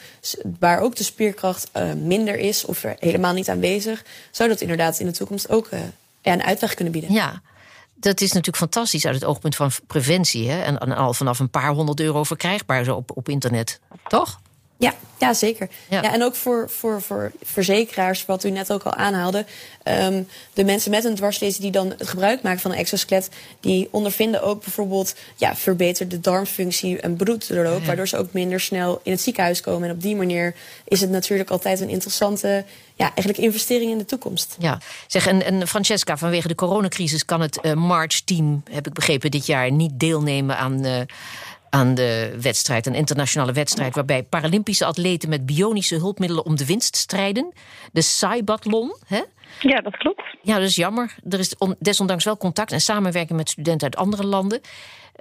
waar 0.59 0.79
ook 0.79 0.95
de 0.95 1.03
spierkracht 1.03 1.71
minder 1.97 2.37
is 2.37 2.65
of 2.65 2.83
er 2.83 2.95
helemaal 2.99 3.33
niet 3.33 3.49
aanwezig, 3.49 4.03
zou 4.31 4.49
dat 4.49 4.61
inderdaad 4.61 4.99
in 4.99 5.05
de 5.05 5.11
toekomst 5.11 5.49
ook 5.49 5.69
ja, 6.21 6.33
een 6.33 6.43
uitweg 6.43 6.73
kunnen 6.73 6.93
bieden. 6.93 7.13
Ja 7.13 7.41
dat 8.03 8.21
is 8.21 8.29
natuurlijk 8.29 8.57
fantastisch 8.57 9.05
uit 9.05 9.15
het 9.15 9.25
oogpunt 9.25 9.55
van 9.55 9.71
preventie. 9.87 10.49
Hè? 10.49 10.61
En, 10.61 10.95
al 10.95 11.13
vanaf 11.13 11.39
een 11.39 11.49
paar 11.49 11.71
honderd 11.71 11.99
euro 11.99 12.23
verkrijgbaar 12.23 12.83
zo 12.83 12.95
op, 12.95 13.17
op 13.17 13.29
internet. 13.29 13.79
Toch? 14.07 14.41
Ja, 14.83 14.93
ja 15.19 15.33
zeker. 15.33 15.69
Ja. 15.89 16.01
ja. 16.01 16.13
en 16.13 16.23
ook 16.23 16.35
voor, 16.35 16.69
voor, 16.69 17.01
voor 17.01 17.31
verzekeraars, 17.41 18.25
wat 18.25 18.43
u 18.43 18.49
net 18.49 18.71
ook 18.71 18.83
al 18.83 18.93
aanhaalde. 18.93 19.45
Um, 19.83 20.27
de 20.53 20.63
mensen 20.63 20.91
met 20.91 21.03
een 21.03 21.15
dwarslesie 21.15 21.61
die 21.61 21.71
dan 21.71 21.93
het 21.97 22.09
gebruik 22.09 22.41
maken 22.41 22.59
van 22.59 22.71
een 22.71 22.77
exoskelet, 22.77 23.29
die 23.59 23.87
ondervinden 23.91 24.43
ook 24.43 24.63
bijvoorbeeld 24.63 25.15
ja, 25.35 25.55
verbeterde 25.55 26.19
darmfunctie 26.19 26.99
en 26.99 27.15
bloeddoorloop, 27.15 27.79
ja. 27.79 27.85
waardoor 27.85 28.07
ze 28.07 28.17
ook 28.17 28.33
minder 28.33 28.59
snel 28.59 28.99
in 29.03 29.11
het 29.11 29.21
ziekenhuis 29.21 29.61
komen. 29.61 29.89
En 29.89 29.95
op 29.95 30.01
die 30.01 30.15
manier 30.15 30.55
is 30.83 31.01
het 31.01 31.09
natuurlijk 31.09 31.49
altijd 31.49 31.79
een 31.79 31.89
interessante 31.89 32.65
ja, 32.95 33.05
eigenlijk 33.05 33.37
investering 33.37 33.91
in 33.91 33.97
de 33.97 34.05
toekomst. 34.05 34.55
Ja, 34.59 34.79
zeg, 35.07 35.27
en, 35.27 35.43
en 35.45 35.67
Francesca, 35.67 36.17
vanwege 36.17 36.47
de 36.47 36.55
coronacrisis 36.55 37.25
kan 37.25 37.41
het 37.41 37.59
uh, 37.61 37.73
March-team, 37.73 38.63
heb 38.71 38.87
ik 38.87 38.93
begrepen, 38.93 39.31
dit 39.31 39.45
jaar 39.45 39.71
niet 39.71 39.99
deelnemen 39.99 40.57
aan. 40.57 40.85
Uh, 40.85 41.01
aan 41.73 41.95
de 41.95 42.37
wedstrijd, 42.41 42.85
een 42.85 42.95
internationale 42.95 43.51
wedstrijd... 43.51 43.95
waarbij 43.95 44.23
Paralympische 44.23 44.85
atleten 44.85 45.29
met 45.29 45.45
bionische 45.45 45.95
hulpmiddelen 45.95 46.45
om 46.45 46.55
de 46.55 46.65
winst 46.65 46.95
strijden. 46.95 47.53
De 47.91 48.01
Saibatlon, 48.01 48.95
hè? 49.05 49.21
Ja, 49.59 49.81
dat 49.81 49.97
klopt. 49.97 50.21
Ja, 50.41 50.59
dat 50.59 50.67
is 50.67 50.75
jammer. 50.75 51.15
Er 51.29 51.39
is 51.39 51.53
desondanks 51.79 52.23
wel 52.23 52.37
contact 52.37 52.71
en 52.71 52.81
samenwerking 52.81 53.37
met 53.37 53.49
studenten 53.49 53.83
uit 53.83 53.95
andere 53.95 54.25
landen. 54.25 54.61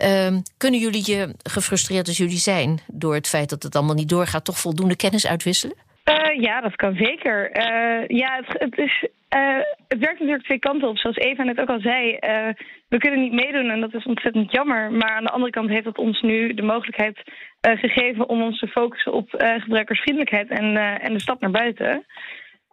Uh, 0.02 0.36
kunnen 0.56 0.80
jullie 0.80 1.02
je, 1.06 1.34
gefrustreerd 1.42 2.08
als 2.08 2.16
jullie 2.16 2.38
zijn... 2.38 2.80
door 2.86 3.14
het 3.14 3.28
feit 3.28 3.50
dat 3.50 3.62
het 3.62 3.76
allemaal 3.76 3.94
niet 3.94 4.08
doorgaat... 4.08 4.44
toch 4.44 4.58
voldoende 4.58 4.96
kennis 4.96 5.26
uitwisselen? 5.26 5.76
Uh, 6.04 6.40
ja, 6.40 6.60
dat 6.60 6.76
kan 6.76 6.94
zeker. 6.94 7.56
Uh, 7.56 8.06
ja, 8.06 8.40
het, 8.44 8.60
het 8.60 8.78
is... 8.78 9.06
Uh, 9.36 9.58
het 9.88 9.98
werkt 9.98 10.18
natuurlijk 10.18 10.44
twee 10.44 10.58
kanten 10.58 10.88
op. 10.88 10.98
Zoals 10.98 11.16
Eva 11.16 11.42
net 11.42 11.60
ook 11.60 11.68
al 11.68 11.80
zei, 11.80 12.16
we 12.88 12.98
kunnen 12.98 13.20
niet 13.20 13.32
meedoen 13.32 13.70
en 13.70 13.80
dat 13.80 13.94
is 13.94 14.04
ontzettend 14.04 14.52
jammer. 14.52 14.92
Maar 14.92 15.10
aan 15.10 15.24
de 15.24 15.30
andere 15.30 15.50
kant 15.50 15.68
heeft 15.68 15.84
het 15.84 15.98
ons 15.98 16.20
nu 16.20 16.54
de 16.54 16.62
mogelijkheid 16.62 17.22
gegeven 17.60 18.28
om 18.28 18.42
ons 18.42 18.58
te 18.58 18.66
focussen 18.66 19.12
op 19.12 19.28
gebruikersvriendelijkheid 19.58 20.48
en, 20.48 20.76
en 20.76 21.12
de 21.12 21.20
stap 21.20 21.40
naar 21.40 21.50
buiten. 21.50 22.06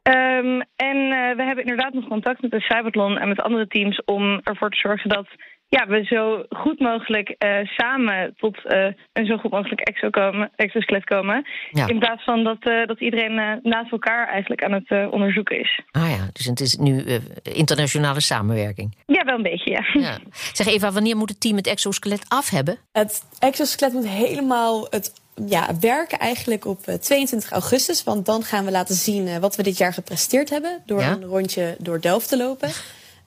Um, 0.04 0.62
en 0.76 0.98
we 1.38 1.44
hebben 1.44 1.64
inderdaad 1.64 1.94
nog 1.94 2.08
contact 2.08 2.42
met 2.42 2.52
de 2.52 2.62
Cybertlon 2.62 3.18
en 3.18 3.28
met 3.28 3.42
andere 3.42 3.68
teams 3.68 4.04
om 4.06 4.40
ervoor 4.44 4.70
te 4.70 4.78
zorgen 4.78 5.10
dat 5.10 5.28
ja, 5.70 5.88
we 5.88 6.04
zo 6.04 6.44
goed 6.50 6.80
mogelijk 6.80 7.36
uh, 7.40 7.58
samen 7.64 8.34
tot 8.38 8.58
uh, 8.66 8.86
een 9.14 9.26
zo 9.26 9.38
goed 9.38 9.52
mogelijk 9.52 9.82
exo 9.82 10.10
komen, 10.10 10.52
exoskelet 10.56 11.04
komen. 11.04 11.48
Ja. 11.72 11.88
In 11.88 12.00
plaats 12.00 12.24
van 12.24 12.44
dat, 12.44 12.58
uh, 12.68 12.86
dat 12.88 13.00
iedereen 13.00 13.60
naast 13.64 13.92
elkaar 13.92 14.28
eigenlijk 14.28 14.64
aan 14.64 14.72
het 14.72 15.12
onderzoeken 15.12 15.60
is. 15.60 15.82
Ah 15.92 16.10
ja, 16.10 16.28
dus 16.34 16.46
het 16.46 16.60
is 16.60 16.76
nu 16.76 17.04
internationale 17.44 18.22
samenwerking. 18.22 18.96
Ja, 19.06 19.24
wel 19.24 19.36
een 19.36 19.42
beetje, 19.42 19.72
ja. 19.72 20.02
ja. 20.02 20.18
Zeg 20.32 20.68
Eva, 20.68 20.92
wanneer 20.92 21.18
moet 21.18 21.30
het 21.30 21.42
team 21.42 21.56
het 21.56 21.68
exoskelet 21.68 22.26
af 22.28 22.50
hebben? 22.50 22.78
Het 22.92 23.24
exoskelet 23.40 23.94
moet 23.94 24.08
helemaal 24.08 24.88
het 24.90 25.14
ja, 25.46 25.68
werken 25.80 26.20
eigenlijk 26.20 26.66
op 26.66 26.80
22 26.84 27.52
augustus. 27.52 28.04
Want 28.04 28.26
dan 28.26 28.44
gaan 28.44 28.66
we 28.66 28.72
laten 28.72 28.96
zien 28.96 29.40
wat 29.40 29.56
we 29.56 29.64
dit 29.64 29.78
jaar 29.78 29.94
gepresteerd 29.94 30.50
hebben. 30.50 30.82
Door 30.86 31.00
ja? 31.00 31.12
een 31.12 31.24
rondje 31.24 31.76
door 31.80 32.02
Delft 32.02 32.30
te 32.30 32.38
lopen. 32.38 32.70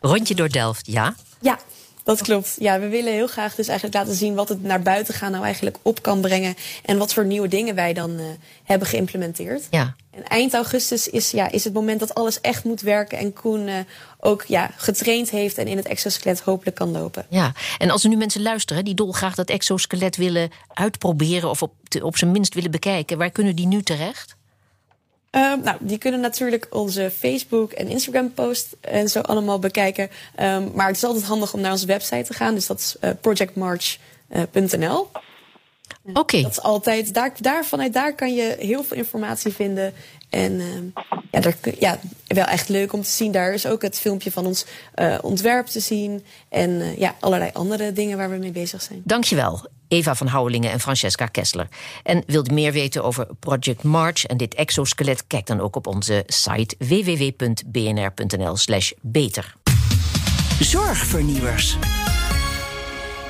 Rondje 0.01 0.35
door 0.35 0.49
Delft, 0.49 0.87
ja? 0.87 1.15
Ja, 1.41 1.59
dat 2.05 2.23
klopt. 2.23 2.57
Ja, 2.59 2.81
we 2.81 2.89
willen 2.89 3.13
heel 3.13 3.27
graag 3.27 3.55
dus 3.55 3.69
eigenlijk 3.69 3.99
laten 3.99 4.15
zien 4.15 4.35
wat 4.35 4.49
het 4.49 4.63
naar 4.63 4.83
buiten 4.83 5.15
gaan 5.15 5.31
nou 5.31 5.45
eigenlijk 5.45 5.77
op 5.83 6.03
kan 6.03 6.21
brengen. 6.21 6.55
En 6.85 6.99
wat 6.99 7.13
voor 7.13 7.25
nieuwe 7.25 7.49
dingen 7.49 7.75
wij 7.75 7.93
dan 7.93 8.11
uh, 8.11 8.25
hebben 8.65 8.89
geïmplementeerd. 8.89 9.67
Ja. 9.71 9.95
En 10.11 10.25
eind 10.25 10.55
augustus 10.55 11.09
is, 11.09 11.31
ja, 11.31 11.51
is 11.51 11.65
het 11.65 11.73
moment 11.73 12.01
dat 12.01 12.15
alles 12.15 12.41
echt 12.41 12.65
moet 12.65 12.81
werken. 12.81 13.19
En 13.19 13.33
Koen 13.33 13.69
uh, 13.69 13.75
ook 14.21 14.45
ja, 14.45 14.71
getraind 14.77 15.31
heeft 15.31 15.59
en 15.59 15.67
in 15.67 15.77
het 15.77 15.87
exoskelet 15.87 16.41
hopelijk 16.41 16.77
kan 16.77 16.91
lopen. 16.91 17.27
Ja, 17.29 17.53
en 17.79 17.91
als 17.91 18.03
er 18.03 18.09
nu 18.09 18.17
mensen 18.17 18.43
luisteren 18.43 18.85
die 18.85 18.95
dolgraag 18.95 19.35
dat 19.35 19.49
exoskelet 19.49 20.17
willen 20.17 20.51
uitproberen. 20.69 21.51
of 21.51 21.63
op, 21.63 21.73
te, 21.89 22.05
op 22.05 22.17
zijn 22.17 22.31
minst 22.31 22.55
willen 22.55 22.71
bekijken, 22.71 23.19
waar 23.19 23.31
kunnen 23.31 23.57
die 23.57 23.67
nu 23.67 23.83
terecht? 23.83 24.37
Uh, 25.37 25.55
nou, 25.63 25.77
die 25.81 25.99
kunnen 25.99 26.21
natuurlijk 26.21 26.67
onze 26.71 27.11
Facebook 27.19 27.73
en 27.73 27.89
Instagram 27.89 28.33
post 28.33 28.77
en 28.81 29.09
zo 29.09 29.21
allemaal 29.21 29.59
bekijken. 29.59 30.11
Um, 30.41 30.71
maar 30.75 30.87
het 30.87 30.97
is 30.97 31.05
altijd 31.05 31.25
handig 31.25 31.55
om 31.55 31.61
naar 31.61 31.71
onze 31.71 31.87
website 31.87 32.23
te 32.23 32.35
gaan. 32.35 32.55
Dus 32.55 32.67
dat 32.67 32.79
is 32.79 32.97
uh, 33.01 33.11
projectmarch.nl. 33.21 35.09
Oké. 36.05 36.19
Okay. 36.21 36.43
Dat 36.43 36.51
is 36.51 36.63
altijd, 36.63 37.15
daar, 37.15 37.33
daar, 37.41 37.65
vanuit 37.65 37.93
daar 37.93 38.15
kan 38.15 38.35
je 38.35 38.57
heel 38.59 38.85
veel 38.85 38.97
informatie 38.97 39.53
vinden. 39.53 39.95
En 40.31 40.53
uh, 40.53 40.67
ja, 41.31 41.41
daar, 41.41 41.57
ja, 41.79 41.99
wel 42.27 42.45
echt 42.45 42.69
leuk 42.69 42.93
om 42.93 43.03
te 43.03 43.11
zien. 43.11 43.33
Daar 43.33 43.55
is 43.55 43.67
ook 43.67 43.83
het 43.83 43.99
filmpje 43.99 44.33
van 44.33 44.47
ons 44.47 44.65
uh, 44.97 45.19
ontwerp 45.23 45.67
te 45.67 45.81
zien. 45.81 46.25
En 46.49 46.71
uh, 46.71 46.99
ja, 46.99 47.15
allerlei 47.21 47.51
andere 47.53 47.93
dingen 47.93 48.17
waar 48.17 48.31
we 48.31 48.37
mee 48.37 48.51
bezig 48.51 48.83
zijn. 48.83 49.01
Dankjewel. 49.05 49.67
Eva 49.93 50.15
van 50.15 50.27
Houwelingen 50.27 50.71
en 50.71 50.81
Francesca 50.81 51.27
Kessler. 51.27 51.69
En 52.03 52.23
wilt 52.27 52.51
meer 52.51 52.73
weten 52.73 53.05
over 53.05 53.27
Project 53.41 53.83
March 53.83 54.25
en 54.25 54.37
dit 54.37 54.55
exoskelet? 54.55 55.27
Kijk 55.27 55.47
dan 55.47 55.61
ook 55.61 55.77
op 55.77 55.87
onze 55.87 56.23
site 56.27 56.77
www.bnr.nl/slash 56.79 58.93
beter. 59.01 59.55
Zorgvernieuwers. 60.61 61.77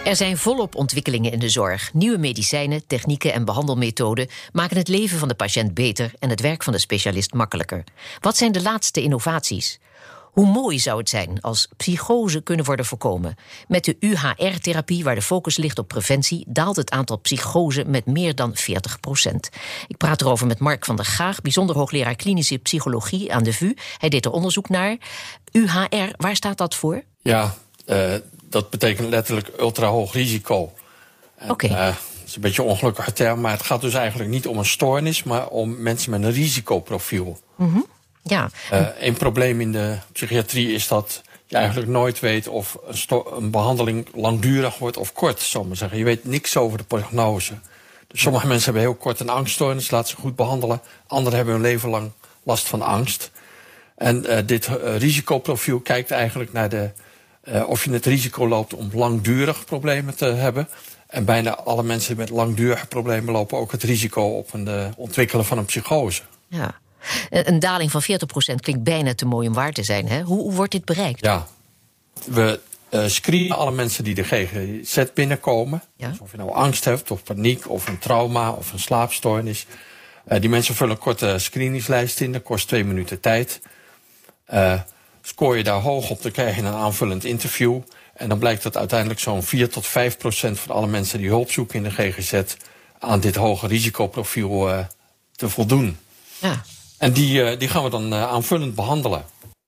Er 0.05 0.17
zijn 0.17 0.39
volop 0.39 0.75
ontwikkelingen 0.75 1.33
in 1.33 1.39
de 1.39 1.49
zorg. 1.49 1.95
Nieuwe 1.95 2.19
medicijnen, 2.19 2.87
technieken 2.87 3.33
en 3.33 3.45
behandelmethoden 3.45 4.29
maken 4.53 4.77
het 4.77 4.89
leven 4.89 5.19
van 5.19 5.29
de 5.29 5.35
patiënt 5.35 5.75
beter 5.75 6.13
en 6.19 6.31
het 6.31 6.41
werk 6.41 6.63
van 6.63 6.73
de 6.73 6.79
specialist 6.79 7.35
makkelijker. 7.35 7.85
Wat 8.21 8.37
zijn 8.37 8.53
de 8.53 8.63
laatste 8.63 9.03
innovaties? 9.03 9.81
Hoe 10.33 10.47
mooi 10.47 10.79
zou 10.79 10.99
het 10.99 11.09
zijn 11.09 11.41
als 11.41 11.69
psychose 11.77 12.41
kunnen 12.41 12.65
worden 12.65 12.85
voorkomen? 12.85 13.35
Met 13.69 13.85
de 13.85 13.97
UHR-therapie, 14.01 15.05
waar 15.05 15.15
de 15.15 15.23
focus 15.23 15.57
ligt 15.57 15.79
op 15.79 15.89
preventie, 15.89 16.45
daalt 16.49 16.77
het 16.77 16.91
aantal 16.91 17.19
psychosen 17.19 17.91
met 17.91 18.07
meer 18.07 18.35
dan 18.35 18.57
40 18.57 19.01
procent. 19.01 19.49
Ik 19.87 19.97
praat 19.97 20.21
erover 20.21 20.47
met 20.47 20.59
Mark 20.59 20.85
van 20.85 20.97
der 20.97 21.05
Gaag, 21.05 21.41
bijzonder 21.41 21.77
hoogleraar 21.77 22.15
klinische 22.15 22.59
psychologie 22.59 23.33
aan 23.33 23.43
de 23.43 23.53
VU. 23.53 23.75
Hij 23.99 24.09
deed 24.09 24.25
er 24.25 24.31
onderzoek 24.31 24.69
naar. 24.69 24.97
UHR, 25.51 26.11
waar 26.17 26.37
staat 26.37 26.59
dat 26.59 26.75
voor? 26.75 27.03
Ja, 27.23 27.55
uh, 27.87 28.15
dat 28.49 28.71
betekent 28.71 29.09
letterlijk 29.09 29.51
ultra 29.59 29.87
hoog 29.87 30.13
risico. 30.13 30.73
Oké. 31.43 31.53
Okay. 31.53 31.71
Uh, 31.71 31.87
dat 31.87 32.27
is 32.27 32.35
een 32.35 32.41
beetje 32.41 32.63
een 32.63 32.69
ongelukkige 32.69 33.13
term, 33.13 33.41
maar 33.41 33.53
het 33.53 33.63
gaat 33.63 33.81
dus 33.81 33.95
eigenlijk 33.95 34.31
niet 34.31 34.47
om 34.47 34.59
een 34.59 34.65
stoornis, 34.65 35.23
maar 35.23 35.49
om 35.49 35.83
mensen 35.83 36.11
met 36.11 36.23
een 36.23 36.33
risicoprofiel. 36.33 37.39
Mm 37.57 37.73
-hmm. 37.73 37.87
Ja. 38.23 38.51
Uh, 38.73 38.87
een 39.01 39.15
probleem 39.15 39.61
in 39.61 39.73
de 39.73 39.97
psychiatrie 40.13 40.73
is 40.73 40.89
dat 40.89 41.23
je 41.47 41.57
eigenlijk 41.57 41.89
nooit 41.89 42.21
weet 42.21 42.49
of 42.49 42.79
een, 42.87 43.23
een 43.37 43.51
behandeling 43.51 44.07
langdurig 44.15 44.79
wordt 44.79 44.97
of 44.97 45.13
kort, 45.13 45.41
zal 45.41 45.65
maar 45.65 45.77
zeggen. 45.77 45.99
Je 45.99 46.05
weet 46.05 46.25
niks 46.25 46.57
over 46.57 46.79
de 46.79 46.85
prognose. 46.85 47.55
Dus 48.07 48.21
sommige 48.21 48.47
mensen 48.47 48.65
hebben 48.65 48.83
heel 48.83 49.01
kort 49.01 49.21
een 49.21 49.29
angststoornis, 49.29 49.91
laten 49.91 50.09
ze 50.09 50.17
goed 50.17 50.37
behandelen. 50.37 50.81
Anderen 51.07 51.37
hebben 51.37 51.55
hun 51.55 51.63
leven 51.63 51.89
lang 51.89 52.11
last 52.43 52.69
van 52.69 52.83
angst. 52.83 53.31
En 53.97 54.25
uh, 54.27 54.39
dit 54.47 54.69
uh, 54.69 54.97
risicoprofiel 54.97 55.81
kijkt 55.81 56.11
eigenlijk 56.11 56.53
naar 56.53 56.69
de, 56.69 56.91
of 57.67 57.85
je 57.85 57.91
het 57.91 58.07
risico 58.07 58.49
loopt 58.49 58.75
om 58.75 58.91
langdurig 58.93 59.65
problemen 59.65 60.17
te 60.17 60.25
hebben. 60.25 60.69
En 61.07 61.25
bijna 61.25 61.57
alle 61.57 61.83
mensen 61.83 62.17
met 62.17 62.31
langdurige 62.31 62.87
problemen 62.87 63.33
lopen 63.33 63.59
ook 63.59 63.73
het 63.73 63.83
risico 63.83 64.23
op 64.23 64.53
een 64.53 64.95
ontwikkelen 64.97 65.45
van 65.45 65.59
een 65.59 65.65
psychose. 65.65 66.23
Ja. 66.49 66.81
Een 67.31 67.59
daling 67.59 67.91
van 67.91 68.03
40% 68.03 68.07
klinkt 68.57 68.83
bijna 68.83 69.15
te 69.15 69.27
mooi 69.27 69.49
om 69.49 69.55
waar 69.55 69.73
te 69.73 69.83
zijn. 69.83 70.09
Hè? 70.09 70.23
Hoe, 70.23 70.41
hoe 70.41 70.53
wordt 70.53 70.73
dit 70.73 70.85
bereikt? 70.85 71.25
Ja, 71.25 71.47
we 72.25 72.61
uh, 72.91 73.07
screenen 73.07 73.57
alle 73.57 73.71
mensen 73.71 74.05
die 74.05 74.15
de 74.15 74.25
GGZ 74.25 75.05
binnenkomen. 75.15 75.83
Ja. 75.97 76.09
Dus 76.09 76.19
of 76.19 76.31
je 76.31 76.37
nou 76.37 76.53
angst 76.53 76.85
hebt, 76.85 77.11
of 77.11 77.23
paniek, 77.23 77.71
of 77.71 77.89
een 77.89 77.99
trauma, 77.99 78.51
of 78.51 78.73
een 78.73 78.79
slaapstoornis. 78.79 79.67
Uh, 80.29 80.41
die 80.41 80.51
mensen 80.51 80.75
vullen 80.75 80.95
een 80.95 81.03
korte 81.03 81.39
screeningslijst 81.39 82.21
in, 82.21 82.33
dat 82.33 82.43
kost 82.43 82.69
twee 82.69 82.85
minuten 82.85 83.21
tijd. 83.21 83.61
Uh, 84.53 84.81
scoor 85.23 85.57
je 85.57 85.63
daar 85.63 85.81
hoog 85.81 86.11
op, 86.11 86.23
dan 86.23 86.33
krijg 86.33 86.57
je 86.57 86.63
een 86.63 86.75
aanvullend 86.75 87.25
interview. 87.25 87.81
En 88.15 88.29
dan 88.29 88.39
blijkt 88.39 88.63
dat 88.63 88.77
uiteindelijk 88.77 89.21
zo'n 89.21 89.43
4 89.43 89.69
tot 89.69 89.87
5 89.87 90.17
procent 90.17 90.59
van 90.59 90.75
alle 90.75 90.87
mensen 90.87 91.19
die 91.19 91.29
hulp 91.29 91.51
zoeken 91.51 91.77
in 91.77 91.83
de 91.83 91.91
GGZ 91.91 92.43
aan 92.99 93.21
dit 93.21 93.35
hoge 93.35 93.67
risicoprofiel 93.67 94.69
uh, 94.71 94.85
te 95.37 95.49
voldoen. 95.49 95.99
Ja. 96.39 96.63
En 97.03 97.13
die, 97.13 97.43
uh, 97.43 97.59
die 97.59 97.69
gaan 97.69 97.83
we 97.83 97.91
dan 97.91 98.13
uh, 98.13 98.23
aanvullend 98.23 98.75
behandelen. 98.75 99.25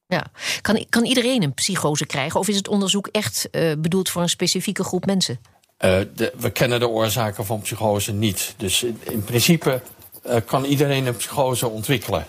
Ja. 0.07 0.27
Kan, 0.61 0.85
kan 0.89 1.05
iedereen 1.05 1.43
een 1.43 1.55
psychose 1.55 2.07
krijgen? 2.07 2.41
Of 2.41 2.49
is 2.49 2.57
het 2.57 2.69
onderzoek 2.69 3.07
echt 3.07 3.49
bedoeld 3.79 4.09
voor 4.09 4.23
een 4.23 4.29
specifieke 4.29 4.85
groep 4.85 5.07
mensen? 5.07 5.39
De, 5.79 6.33
we 6.37 6.51
kennen 6.51 6.81
de 6.81 6.89
oorzaken 6.89 7.47
van 7.47 7.61
psychose 7.61 8.13
niet. 8.13 8.55
Dus 8.57 8.83
in, 8.83 9.01
in 9.11 9.25
principe 9.25 9.81
kan 10.45 10.65
iedereen 10.65 11.07
een 11.07 11.17
psychose 11.17 11.69
ontwikkelen. 11.69 12.27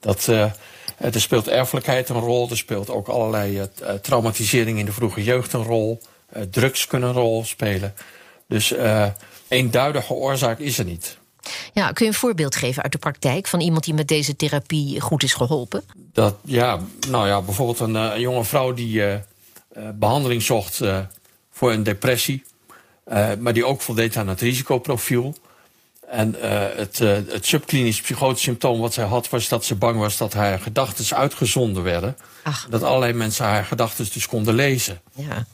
Dat, 0.00 0.26
er 0.26 1.20
speelt 1.20 1.48
erfelijkheid 1.48 2.08
een 2.08 2.20
rol. 2.20 2.50
Er 2.50 2.56
speelt 2.56 2.90
ook 2.90 3.08
allerlei 3.08 3.68
traumatisering 4.02 4.78
in 4.78 4.84
de 4.84 4.92
vroege 4.92 5.24
jeugd 5.24 5.52
een 5.52 5.64
rol. 5.64 6.00
drugs 6.50 6.86
kunnen 6.86 7.08
een 7.08 7.14
rol 7.14 7.44
spelen. 7.44 7.94
Dus 8.48 8.74
eenduidige 9.48 10.12
oorzaak 10.12 10.58
is 10.58 10.78
er 10.78 10.84
niet. 10.84 11.18
Ja, 11.72 11.92
kun 11.92 12.06
je 12.06 12.12
een 12.12 12.18
voorbeeld 12.18 12.56
geven 12.56 12.82
uit 12.82 12.92
de 12.92 12.98
praktijk 12.98 13.46
van 13.46 13.60
iemand 13.60 13.84
die 13.84 13.94
met 13.94 14.08
deze 14.08 14.36
therapie 14.36 15.00
goed 15.00 15.22
is 15.22 15.32
geholpen? 15.32 15.82
Dat, 16.12 16.36
ja, 16.44 16.80
nou 17.08 17.26
ja, 17.26 17.42
bijvoorbeeld 17.42 17.80
een, 17.80 17.94
een 17.94 18.20
jonge 18.20 18.44
vrouw 18.44 18.72
die 18.72 18.92
uh, 18.92 19.12
uh, 19.12 19.20
behandeling 19.94 20.42
zocht 20.42 20.80
uh, 20.80 20.98
voor 21.50 21.72
een 21.72 21.82
depressie, 21.82 22.44
maar 23.38 23.52
die 23.52 23.64
ook 23.64 23.80
voldeed 23.80 24.16
aan 24.16 24.28
het 24.28 24.40
risicoprofiel. 24.40 25.34
En 26.08 26.34
het, 26.76 26.98
het 26.98 27.46
subklinisch 27.46 28.00
psychotisch 28.00 28.42
symptoom 28.42 28.80
wat 28.80 28.94
zij 28.94 29.04
had, 29.04 29.28
was 29.28 29.48
dat 29.48 29.64
ze 29.64 29.74
bang 29.74 29.98
was 29.98 30.16
dat 30.16 30.32
haar 30.32 30.58
gedachten 30.58 31.16
uitgezonden 31.16 31.82
werden. 31.82 32.16
Ach. 32.42 32.66
Dat 32.70 32.82
allerlei 32.82 33.12
mensen 33.12 33.44
haar 33.44 33.64
gedachten 33.64 34.08
dus 34.12 34.26
konden 34.26 34.54
lezen. 34.54 35.00
Ja. 35.14 35.46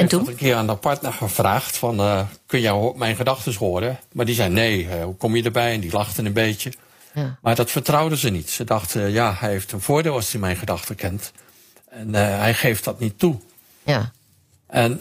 En 0.00 0.08
toen? 0.08 0.20
Ik 0.20 0.26
had 0.26 0.34
een 0.34 0.40
keer 0.40 0.54
aan 0.54 0.66
de 0.66 0.76
partner 0.76 1.12
gevraagd 1.12 1.76
van, 1.76 2.00
uh, 2.00 2.20
kun 2.46 2.60
jij 2.60 2.92
mijn 2.96 3.16
gedachten 3.16 3.54
horen? 3.54 3.98
Maar 4.12 4.26
die 4.26 4.34
zei 4.34 4.50
nee, 4.50 4.84
uh, 4.84 5.04
hoe 5.04 5.16
kom 5.16 5.36
je 5.36 5.42
erbij? 5.42 5.74
En 5.74 5.80
die 5.80 5.92
lachten 5.92 6.26
een 6.26 6.32
beetje. 6.32 6.72
Ja. 7.14 7.38
Maar 7.42 7.54
dat 7.54 7.70
vertrouwden 7.70 8.18
ze 8.18 8.30
niet. 8.30 8.50
Ze 8.50 8.64
dachten, 8.64 9.00
uh, 9.00 9.12
ja, 9.12 9.34
hij 9.38 9.50
heeft 9.50 9.72
een 9.72 9.80
voordeel 9.80 10.14
als 10.14 10.32
hij 10.32 10.40
mijn 10.40 10.56
gedachten 10.56 10.94
kent. 10.94 11.32
En 11.88 12.14
hij 12.14 12.54
geeft 12.54 12.84
dat 12.84 12.98
niet 13.00 13.18
toe. 13.18 13.36
Ja. 13.82 14.12
En 14.66 15.00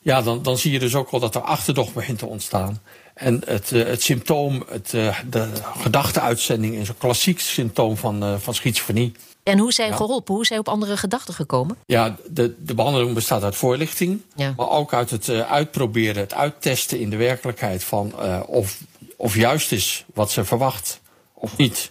ja, 0.00 0.22
dan, 0.22 0.42
dan 0.42 0.58
zie 0.58 0.72
je 0.72 0.78
dus 0.78 0.94
ook 0.94 1.10
wel 1.10 1.20
dat 1.20 1.34
er 1.34 1.40
achterdocht 1.40 1.94
begint 1.94 2.18
te 2.18 2.26
ontstaan. 2.26 2.80
En 3.14 3.42
het, 3.46 3.70
het 3.70 4.02
symptoom, 4.02 4.64
het, 4.68 4.90
de 5.30 5.48
gedachteuitzending 5.76 6.74
is 6.74 6.88
een 6.88 6.98
klassiek 6.98 7.40
symptoom 7.40 7.96
van, 7.96 8.40
van 8.40 8.54
schizofrenie. 8.54 9.12
En 9.42 9.58
hoe 9.58 9.72
zijn 9.72 9.90
ja. 9.90 9.96
geholpen? 9.96 10.34
Hoe 10.34 10.46
zijn 10.46 10.58
op 10.58 10.68
andere 10.68 10.96
gedachten 10.96 11.34
gekomen? 11.34 11.76
Ja, 11.86 12.16
de, 12.28 12.54
de 12.58 12.74
behandeling 12.74 13.14
bestaat 13.14 13.42
uit 13.42 13.56
voorlichting. 13.56 14.22
Ja. 14.34 14.54
Maar 14.56 14.70
ook 14.70 14.94
uit 14.94 15.10
het 15.10 15.28
uitproberen, 15.28 16.22
het 16.22 16.34
uittesten 16.34 17.00
in 17.00 17.10
de 17.10 17.16
werkelijkheid 17.16 17.84
van 17.84 18.12
uh, 18.18 18.40
of, 18.46 18.80
of 19.16 19.34
juist 19.34 19.72
is 19.72 20.04
wat 20.14 20.30
ze 20.30 20.44
verwacht 20.44 21.00
of 21.34 21.56
niet. 21.56 21.90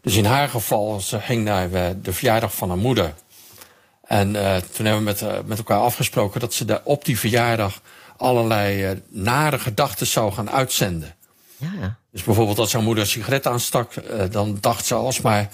Dus 0.00 0.16
in 0.16 0.24
haar 0.24 0.48
geval, 0.48 1.00
ze 1.00 1.20
ging 1.20 1.44
naar 1.44 1.70
de 2.02 2.12
verjaardag 2.12 2.54
van 2.54 2.68
haar 2.68 2.78
moeder. 2.78 3.14
En 4.04 4.32
toen 4.72 4.86
hebben 4.86 5.14
we 5.14 5.24
met, 5.24 5.46
met 5.46 5.58
elkaar 5.58 5.78
afgesproken 5.78 6.40
dat 6.40 6.54
ze 6.54 6.80
op 6.84 7.04
die 7.04 7.18
verjaardag 7.18 7.80
allerlei 8.22 9.00
nare 9.08 9.58
gedachten 9.58 10.06
zou 10.06 10.32
gaan 10.32 10.50
uitzenden. 10.50 11.14
Ja. 11.56 11.96
Dus 12.10 12.22
bijvoorbeeld 12.22 12.58
als 12.58 12.72
haar 12.72 12.82
moeder 12.82 13.04
een 13.04 13.10
sigaret 13.10 13.46
aanstak, 13.46 13.92
dan 14.30 14.58
dacht 14.60 14.86
ze 14.86 14.94
alsmaar 14.94 15.50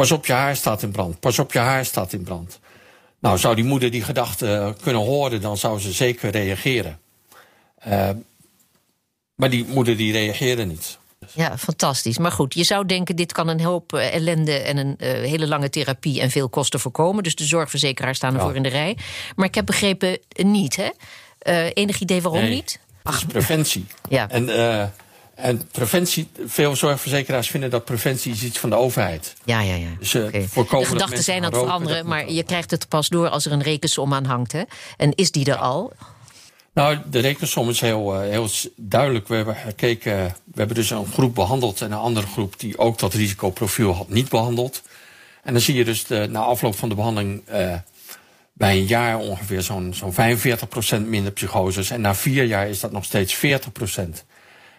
Pas 0.00 0.10
op, 0.10 0.26
je 0.26 0.32
haar 0.32 0.56
staat 0.56 0.82
in 0.82 0.90
brand. 0.90 1.20
Pas 1.20 1.38
op, 1.38 1.52
je 1.52 1.58
haar 1.58 1.84
staat 1.84 2.12
in 2.12 2.22
brand. 2.22 2.60
Nou, 3.18 3.38
zou 3.38 3.54
die 3.54 3.64
moeder 3.64 3.90
die 3.90 4.02
gedachte 4.02 4.74
kunnen 4.82 5.02
horen, 5.02 5.40
dan 5.40 5.56
zou 5.56 5.80
ze 5.80 5.92
zeker 5.92 6.30
reageren. 6.30 6.98
Uh, 7.88 8.10
maar 9.34 9.50
die 9.50 9.64
moeder 9.64 9.96
die 9.96 10.12
reageerde 10.12 10.64
niet. 10.64 10.98
Ja, 11.32 11.58
fantastisch. 11.58 12.18
Maar 12.18 12.32
goed, 12.32 12.54
je 12.54 12.64
zou 12.64 12.86
denken, 12.86 13.16
dit 13.16 13.32
kan 13.32 13.48
een 13.48 13.60
hoop 13.60 13.92
ellende 13.92 14.58
en 14.58 14.76
een 14.76 14.96
uh, 14.98 15.08
hele 15.08 15.48
lange 15.48 15.70
therapie 15.70 16.20
en 16.20 16.30
veel 16.30 16.48
kosten 16.48 16.80
voorkomen. 16.80 17.22
Dus 17.22 17.34
de 17.34 17.44
zorgverzekeraars 17.44 18.16
staan 18.16 18.34
ervoor 18.34 18.50
ja. 18.50 18.56
in 18.56 18.62
de 18.62 18.68
rij. 18.68 18.96
Maar 19.36 19.46
ik 19.46 19.54
heb 19.54 19.66
begrepen, 19.66 20.18
niet, 20.36 20.76
hè? 20.76 20.88
Uh, 21.48 21.66
enig 21.74 22.00
idee 22.00 22.22
waarom 22.22 22.40
nee, 22.40 22.50
niet? 22.50 22.78
Het 23.02 23.14
is 23.14 23.24
preventie. 23.24 23.86
Ja. 24.08 24.28
En 24.28 24.48
uh, 24.48 24.84
en 25.40 25.68
preventie, 25.72 26.28
veel 26.46 26.76
zorgverzekeraars 26.76 27.50
vinden 27.50 27.70
dat 27.70 27.84
preventie 27.84 28.32
is 28.32 28.42
iets 28.42 28.58
van 28.58 28.70
de 28.70 28.76
overheid. 28.76 29.34
Ja, 29.44 29.60
ja, 29.60 29.74
ja. 29.74 29.88
Dus, 29.98 30.14
uh, 30.14 30.24
okay. 30.24 30.42
voorkomen 30.48 30.86
de 30.86 30.92
gedachten 30.92 31.22
zijn 31.22 31.44
aan 31.44 31.52
het 31.52 31.60
veranderen, 31.60 32.06
maar 32.06 32.30
je 32.30 32.42
krijgt 32.42 32.70
het 32.70 32.88
pas 32.88 33.08
door 33.08 33.28
als 33.28 33.46
er 33.46 33.52
een 33.52 33.62
rekensom 33.62 34.14
aan 34.14 34.24
hangt. 34.24 34.52
Hè? 34.52 34.62
En 34.96 35.14
is 35.14 35.30
die 35.30 35.44
er 35.44 35.54
ja. 35.54 35.60
al? 35.60 35.92
Nou, 36.72 36.98
de 37.10 37.18
rekensom 37.18 37.68
is 37.68 37.80
heel, 37.80 38.20
heel 38.20 38.48
duidelijk. 38.76 39.28
We 39.28 39.34
hebben 39.34 39.56
gekeken, 39.56 40.34
we 40.44 40.58
hebben 40.58 40.76
dus 40.76 40.90
een 40.90 41.06
groep 41.12 41.34
behandeld 41.34 41.80
en 41.80 41.92
een 41.92 41.98
andere 41.98 42.26
groep 42.26 42.60
die 42.60 42.78
ook 42.78 42.98
dat 42.98 43.14
risicoprofiel 43.14 43.94
had 43.94 44.08
niet 44.08 44.28
behandeld. 44.28 44.82
En 45.42 45.52
dan 45.52 45.62
zie 45.62 45.74
je 45.74 45.84
dus 45.84 46.06
de, 46.06 46.26
na 46.30 46.40
afloop 46.40 46.76
van 46.76 46.88
de 46.88 46.94
behandeling 46.94 47.42
uh, 47.52 47.74
bij 48.60 48.76
een 48.76 48.86
jaar 48.86 49.18
ongeveer 49.18 49.62
zo'n 49.62 49.94
zo'n 49.94 50.12
45% 50.12 50.16
minder 51.06 51.32
psychoses. 51.32 51.90
En 51.90 52.00
na 52.00 52.14
vier 52.14 52.44
jaar 52.44 52.68
is 52.68 52.80
dat 52.80 52.92
nog 52.92 53.04
steeds 53.04 53.36
40%. 53.36 53.40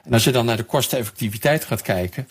En 0.03 0.13
als 0.13 0.23
je 0.23 0.31
dan 0.31 0.45
naar 0.45 0.57
de 0.57 0.63
kosteneffectiviteit 0.63 1.65
gaat 1.65 1.81
kijken, 1.81 2.27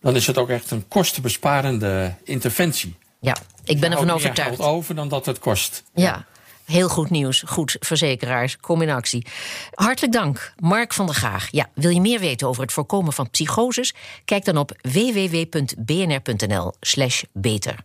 dan 0.00 0.16
is 0.16 0.26
het 0.26 0.38
ook 0.38 0.48
echt 0.48 0.70
een 0.70 0.88
kostenbesparende 0.88 2.14
interventie. 2.22 2.96
Ja, 3.20 3.36
ik 3.64 3.80
ben 3.80 3.92
ervan 3.92 4.10
overtuigd. 4.10 4.56
geld 4.56 4.68
over 4.68 4.94
dan 4.94 5.08
dat 5.08 5.26
het 5.26 5.38
kost. 5.38 5.82
Ja. 5.94 6.24
Heel 6.64 6.88
goed 6.88 7.10
nieuws. 7.10 7.42
Goed, 7.46 7.76
verzekeraars, 7.80 8.56
kom 8.56 8.82
in 8.82 8.90
actie. 8.90 9.26
Hartelijk 9.74 10.12
dank, 10.12 10.52
Mark 10.58 10.92
van 10.92 11.06
der 11.06 11.14
Gaag. 11.14 11.48
Ja, 11.50 11.70
wil 11.74 11.90
je 11.90 12.00
meer 12.00 12.20
weten 12.20 12.48
over 12.48 12.62
het 12.62 12.72
voorkomen 12.72 13.12
van 13.12 13.30
psychoses? 13.30 13.94
Kijk 14.24 14.44
dan 14.44 14.56
op 14.56 14.72
www.bnr.nl/slash 14.82 17.22
beter. 17.32 17.76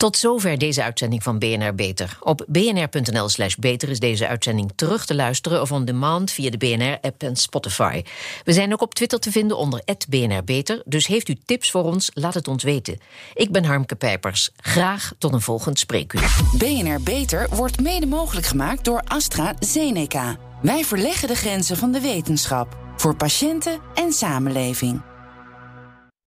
Tot 0.00 0.16
zover 0.16 0.58
deze 0.58 0.82
uitzending 0.82 1.22
van 1.22 1.38
BNR 1.38 1.74
Beter. 1.74 2.18
Op 2.20 2.44
bnr.nl 2.48 3.28
slash 3.28 3.54
beter 3.54 3.88
is 3.88 4.00
deze 4.00 4.28
uitzending 4.28 4.72
terug 4.74 5.06
te 5.06 5.14
luisteren 5.14 5.60
of 5.60 5.72
on 5.72 5.84
demand 5.84 6.30
via 6.30 6.50
de 6.50 6.56
BNR-app 6.56 7.22
en 7.22 7.36
Spotify. 7.36 8.02
We 8.44 8.52
zijn 8.52 8.72
ook 8.72 8.80
op 8.80 8.94
Twitter 8.94 9.20
te 9.20 9.30
vinden 9.30 9.56
onder 9.56 9.82
BNR 10.08 10.44
Beter, 10.44 10.82
dus 10.84 11.06
heeft 11.06 11.28
u 11.28 11.36
tips 11.46 11.70
voor 11.70 11.84
ons, 11.84 12.10
laat 12.14 12.34
het 12.34 12.48
ons 12.48 12.62
weten. 12.62 12.98
Ik 13.34 13.52
ben 13.52 13.64
Harmke 13.64 13.94
Pijpers. 13.94 14.50
Graag 14.56 15.12
tot 15.18 15.32
een 15.32 15.40
volgend 15.40 15.78
spreekuur. 15.78 16.36
BNR 16.58 17.00
Beter 17.02 17.48
wordt 17.50 17.80
mede 17.80 18.06
mogelijk 18.06 18.46
gemaakt 18.46 18.84
door 18.84 19.02
AstraZeneca. 19.04 20.36
Wij 20.62 20.84
verleggen 20.84 21.28
de 21.28 21.36
grenzen 21.36 21.76
van 21.76 21.92
de 21.92 22.00
wetenschap 22.00 22.78
voor 22.96 23.16
patiënten 23.16 23.80
en 23.94 24.12
samenleving. 24.12 25.09